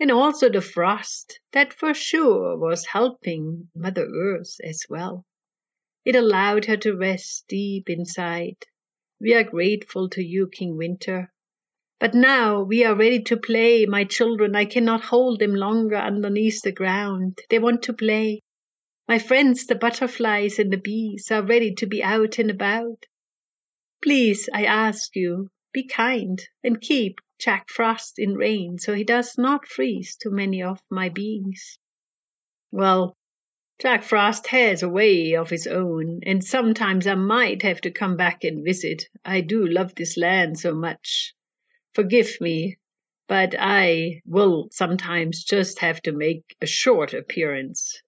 and 0.00 0.10
also 0.10 0.48
the 0.48 0.60
frost 0.60 1.38
that 1.52 1.72
for 1.72 1.94
sure 1.94 2.58
was 2.58 2.84
helping 2.86 3.70
Mother 3.76 4.08
Earth 4.12 4.56
as 4.64 4.86
well. 4.90 5.24
It 6.04 6.16
allowed 6.16 6.64
her 6.64 6.78
to 6.78 6.96
rest 6.96 7.44
deep 7.46 7.88
inside. 7.88 8.56
We 9.20 9.34
are 9.34 9.44
grateful 9.44 10.08
to 10.08 10.20
you, 10.20 10.48
King 10.48 10.76
Winter. 10.76 11.32
But 12.00 12.14
now 12.14 12.62
we 12.62 12.82
are 12.82 12.94
ready 12.94 13.20
to 13.24 13.36
play, 13.36 13.84
my 13.84 14.04
children. 14.04 14.56
I 14.56 14.64
cannot 14.64 15.04
hold 15.04 15.38
them 15.38 15.54
longer 15.54 15.96
underneath 15.96 16.62
the 16.62 16.72
ground. 16.72 17.38
They 17.50 17.58
want 17.58 17.82
to 17.82 17.92
play. 17.92 18.40
My 19.06 19.18
friends, 19.18 19.66
the 19.66 19.74
butterflies 19.74 20.58
and 20.58 20.72
the 20.72 20.78
bees, 20.78 21.30
are 21.30 21.42
ready 21.42 21.74
to 21.74 21.86
be 21.86 22.02
out 22.02 22.38
and 22.38 22.50
about. 22.50 23.04
Please, 24.00 24.48
I 24.50 24.64
ask 24.64 25.14
you, 25.14 25.50
be 25.74 25.82
kind 25.82 26.42
and 26.64 26.80
keep 26.80 27.20
Jack 27.38 27.68
Frost 27.68 28.18
in 28.18 28.34
rein 28.34 28.78
so 28.78 28.94
he 28.94 29.04
does 29.04 29.36
not 29.36 29.68
freeze 29.68 30.16
too 30.16 30.30
many 30.30 30.62
of 30.62 30.80
my 30.88 31.10
beings. 31.10 31.78
Well, 32.70 33.14
Jack 33.78 34.04
Frost 34.04 34.46
has 34.46 34.82
a 34.82 34.88
way 34.88 35.34
of 35.34 35.50
his 35.50 35.66
own, 35.66 36.20
and 36.22 36.42
sometimes 36.42 37.06
I 37.06 37.14
might 37.14 37.60
have 37.60 37.82
to 37.82 37.90
come 37.90 38.16
back 38.16 38.42
and 38.42 38.64
visit. 38.64 39.10
I 39.22 39.42
do 39.42 39.66
love 39.66 39.94
this 39.94 40.16
land 40.16 40.58
so 40.58 40.74
much. 40.74 41.34
Forgive 41.92 42.40
me, 42.40 42.78
but 43.26 43.54
I 43.58 44.22
will 44.24 44.68
sometimes 44.70 45.44
just 45.44 45.80
have 45.80 46.00
to 46.02 46.12
make 46.12 46.56
a 46.60 46.66
short 46.66 47.14
appearance. 47.14 48.00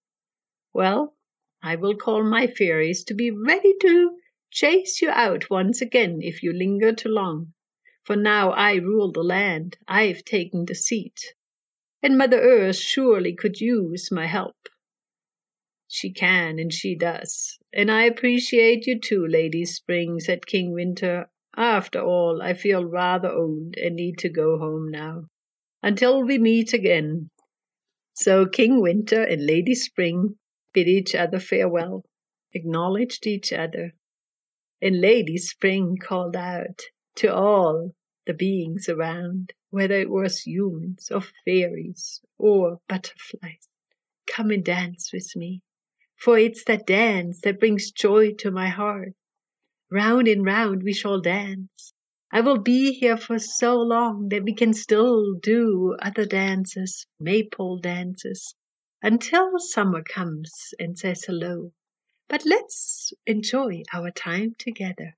Well, 0.73 1.16
I 1.62 1.77
will 1.77 1.97
call 1.97 2.23
my 2.23 2.47
fairies 2.47 3.05
to 3.05 3.14
be 3.14 3.31
ready 3.31 3.75
to 3.81 4.18
chase 4.51 5.03
you 5.03 5.11
out 5.11 5.51
once 5.51 5.81
again 5.81 6.21
if 6.23 6.42
you 6.42 6.53
linger 6.53 6.92
too 6.92 7.09
long. 7.09 7.55
For 8.05 8.16
now 8.16 8.51
I 8.51 8.75
rule 8.75 9.12
the 9.12 9.23
land, 9.23 9.79
I've 9.87 10.25
taken 10.25 10.64
the 10.64 10.75
seat, 10.75 11.35
and 12.03 12.18
Mother 12.18 12.40
Earth 12.40 12.77
surely 12.77 13.35
could 13.35 13.61
use 13.61 14.11
my 14.11 14.27
help. 14.27 14.68
She 15.88 16.12
can, 16.12 16.59
and 16.59 16.73
she 16.73 16.95
does. 16.95 17.59
And 17.73 17.90
I 17.90 18.05
appreciate 18.05 18.87
you 18.87 18.99
too, 18.99 19.27
Lady 19.27 19.64
Spring, 19.64 20.21
said 20.21 20.47
King 20.47 20.73
Winter. 20.73 21.29
After 21.54 22.00
all, 22.00 22.40
I 22.40 22.54
feel 22.54 22.84
rather 22.84 23.30
old 23.30 23.76
and 23.76 23.96
need 23.96 24.18
to 24.18 24.30
go 24.30 24.58
home 24.58 24.90
now. 24.90 25.26
Until 25.82 26.22
we 26.24 26.38
meet 26.38 26.72
again. 26.72 27.28
So 28.14 28.46
King 28.46 28.80
Winter 28.80 29.22
and 29.22 29.44
Lady 29.44 29.74
Spring 29.74 30.38
bid 30.72 30.88
each 30.88 31.14
other 31.14 31.38
farewell, 31.38 32.04
acknowledged 32.52 33.26
each 33.26 33.52
other, 33.52 33.92
and 34.80 35.00
Lady 35.00 35.36
Spring 35.36 35.98
called 35.98 36.36
out 36.36 36.80
to 37.16 37.34
all 37.34 37.94
the 38.26 38.34
beings 38.34 38.88
around, 38.88 39.52
whether 39.70 39.94
it 39.94 40.10
was 40.10 40.46
humans 40.46 41.10
or 41.10 41.22
fairies 41.44 42.22
or 42.38 42.80
butterflies. 42.88 43.68
Come 44.26 44.50
and 44.50 44.64
dance 44.64 45.12
with 45.12 45.36
me, 45.36 45.60
for 46.16 46.38
it's 46.38 46.64
that 46.64 46.86
dance 46.86 47.40
that 47.42 47.60
brings 47.60 47.90
joy 47.90 48.32
to 48.34 48.50
my 48.50 48.68
heart. 48.68 49.12
Round 49.94 50.26
and 50.26 50.42
round 50.42 50.85
we 50.85 50.94
shall 50.94 51.20
dance. 51.20 51.92
I 52.31 52.40
will 52.40 52.57
be 52.57 52.94
here 52.94 53.18
for 53.18 53.38
so 53.38 53.76
long 53.76 54.31
that 54.31 54.42
we 54.42 54.55
can 54.55 54.72
still 54.72 55.35
do 55.35 55.94
other 56.00 56.24
dances, 56.24 57.07
maypole 57.20 57.76
dances, 57.76 58.55
until 59.02 59.59
summer 59.59 60.02
comes 60.02 60.72
and 60.78 60.98
says 60.98 61.24
hello. 61.24 61.74
But 62.26 62.46
let's 62.46 63.12
enjoy 63.26 63.83
our 63.92 64.11
time 64.11 64.55
together. 64.57 65.14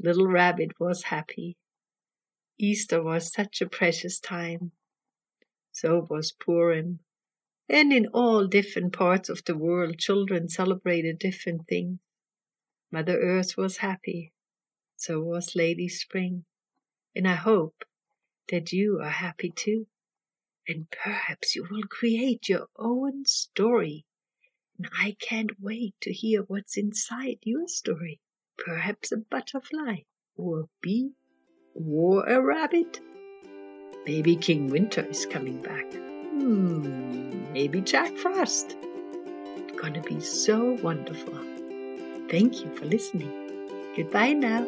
Little 0.00 0.28
Rabbit 0.28 0.80
was 0.80 1.02
happy. 1.02 1.58
Easter 2.56 3.02
was 3.02 3.34
such 3.34 3.60
a 3.60 3.68
precious 3.68 4.18
time. 4.18 4.72
So 5.72 6.06
was 6.08 6.32
Purim. 6.32 7.00
And 7.68 7.92
in 7.92 8.06
all 8.14 8.46
different 8.46 8.94
parts 8.94 9.28
of 9.28 9.44
the 9.44 9.58
world, 9.58 9.98
children 9.98 10.48
celebrated 10.48 11.18
different 11.18 11.68
things. 11.68 11.98
Mother 12.94 13.18
Earth 13.20 13.56
was 13.56 13.78
happy. 13.78 14.32
So 14.94 15.20
was 15.20 15.56
Lady 15.56 15.88
Spring. 15.88 16.44
And 17.16 17.26
I 17.26 17.34
hope 17.34 17.84
that 18.50 18.70
you 18.72 19.00
are 19.02 19.10
happy 19.10 19.50
too. 19.50 19.88
And 20.68 20.88
perhaps 20.90 21.56
you 21.56 21.66
will 21.68 21.88
create 21.88 22.48
your 22.48 22.68
own 22.78 23.24
story 23.26 24.06
and 24.78 24.88
I 24.96 25.16
can't 25.18 25.50
wait 25.60 25.96
to 26.02 26.12
hear 26.12 26.42
what's 26.42 26.76
inside 26.76 27.38
your 27.42 27.66
story. 27.66 28.20
Perhaps 28.58 29.10
a 29.10 29.16
butterfly, 29.16 30.02
or 30.36 30.60
a 30.60 30.68
bee, 30.80 31.10
or 31.74 32.24
a 32.28 32.40
rabbit. 32.40 33.00
Maybe 34.06 34.36
King 34.36 34.68
Winter 34.68 35.04
is 35.04 35.26
coming 35.26 35.60
back. 35.62 35.92
Hmm, 35.92 37.52
maybe 37.52 37.80
Jack 37.80 38.16
Frost. 38.18 38.76
It's 39.56 39.80
gonna 39.80 40.02
be 40.02 40.20
so 40.20 40.78
wonderful. 40.80 41.63
Thank 42.30 42.64
you 42.64 42.74
for 42.74 42.86
listening. 42.86 43.30
Goodbye 43.96 44.32
now. 44.32 44.64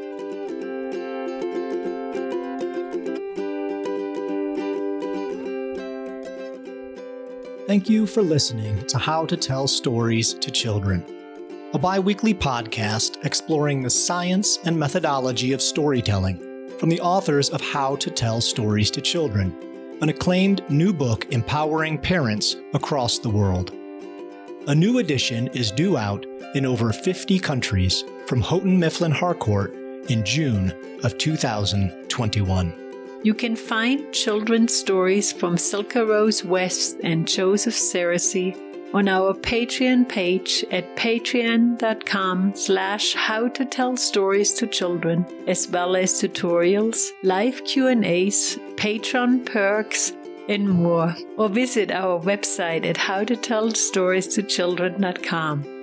Thank 7.67 7.89
you 7.89 8.07
for 8.07 8.23
listening 8.23 8.87
to 8.87 8.99
How 8.99 9.27
to 9.27 9.37
Tell 9.37 9.67
Stories 9.67 10.35
to 10.35 10.53
Children, 10.53 11.05
a 11.75 11.79
bi 11.79 11.99
weekly 11.99 12.33
podcast 12.33 13.25
exploring 13.25 13.83
the 13.83 13.91
science 13.91 14.61
and 14.65 14.79
methodology 14.79 15.53
of 15.53 15.61
storytelling 15.61 16.39
from 16.79 16.91
the 16.91 17.01
authors 17.01 17.51
of 17.51 17.61
How 17.61 17.97
to 17.97 18.11
Tell 18.11 18.41
Stories 18.41 18.91
to 18.93 19.01
Children, 19.01 19.53
an 20.01 20.11
acclaimed 20.11 20.63
new 20.71 20.93
book 20.93 21.27
empowering 21.33 21.99
parents 21.99 22.55
across 22.75 23.19
the 23.19 23.31
world. 23.31 23.73
A 24.69 24.75
new 24.75 24.99
edition 24.99 25.49
is 25.49 25.73
due 25.73 25.97
out 25.97 26.25
in 26.57 26.65
over 26.65 26.93
50 26.93 27.39
countries 27.39 28.03
from 28.27 28.41
Houghton 28.41 28.81
Mifflin 28.81 29.13
Harcourt 29.13 29.75
in 30.09 30.25
June 30.25 30.73
of 31.05 31.19
2021. 31.19 32.73
You 33.23 33.35
can 33.35 33.55
find 33.57 34.11
children's 34.15 34.75
stories 34.75 35.33
from 35.33 35.59
Silke 35.59 35.97
Rose 35.97 36.43
West 36.45 36.97
and 37.03 37.29
Joseph 37.29 37.75
Sarosy 37.75 38.57
on 38.95 39.09
our 39.09 39.35
Patreon 39.35 40.09
page 40.09 40.65
at 40.71 40.97
patreon.com 40.97 42.55
slash 42.55 43.13
how 43.15 43.49
to 43.49 43.67
tell 43.67 43.97
stories 43.97 44.53
to 44.55 44.67
children, 44.67 45.27
as 45.47 45.69
well 45.69 45.95
as 45.95 46.23
tutorials, 46.23 47.11
live 47.23 47.63
Q&As, 47.65 48.59
patron 48.77 49.45
perks, 49.45 50.15
and 50.49 50.67
more. 50.69 51.15
Or 51.37 51.51
visit 51.51 51.91
our 51.91 52.19
website 52.21 52.87
at 52.87 52.97
howtotellstories-to-children.com. 52.97 55.76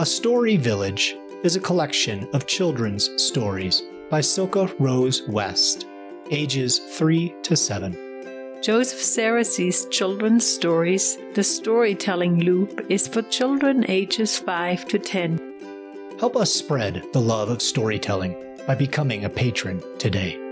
A 0.00 0.06
Story 0.06 0.56
Village 0.56 1.16
is 1.42 1.56
a 1.56 1.60
collection 1.60 2.28
of 2.32 2.46
children's 2.46 3.10
stories 3.20 3.82
by 4.08 4.20
Silke 4.20 4.78
Rose 4.78 5.26
West 5.26 5.88
ages 6.30 6.78
3 6.78 7.34
to 7.42 7.56
7. 7.56 8.60
Joseph 8.62 9.02
Sarosy's 9.02 9.86
children's 9.86 10.46
stories, 10.46 11.18
The 11.34 11.42
Storytelling 11.42 12.38
Loop, 12.38 12.86
is 12.88 13.08
for 13.08 13.22
children 13.22 13.84
ages 13.90 14.38
5 14.38 14.86
to 14.86 15.00
10. 15.00 16.16
Help 16.20 16.36
us 16.36 16.52
spread 16.52 17.02
the 17.12 17.20
love 17.20 17.48
of 17.48 17.60
storytelling 17.60 18.36
by 18.68 18.76
becoming 18.76 19.24
a 19.24 19.28
patron 19.28 19.82
today. 19.98 20.47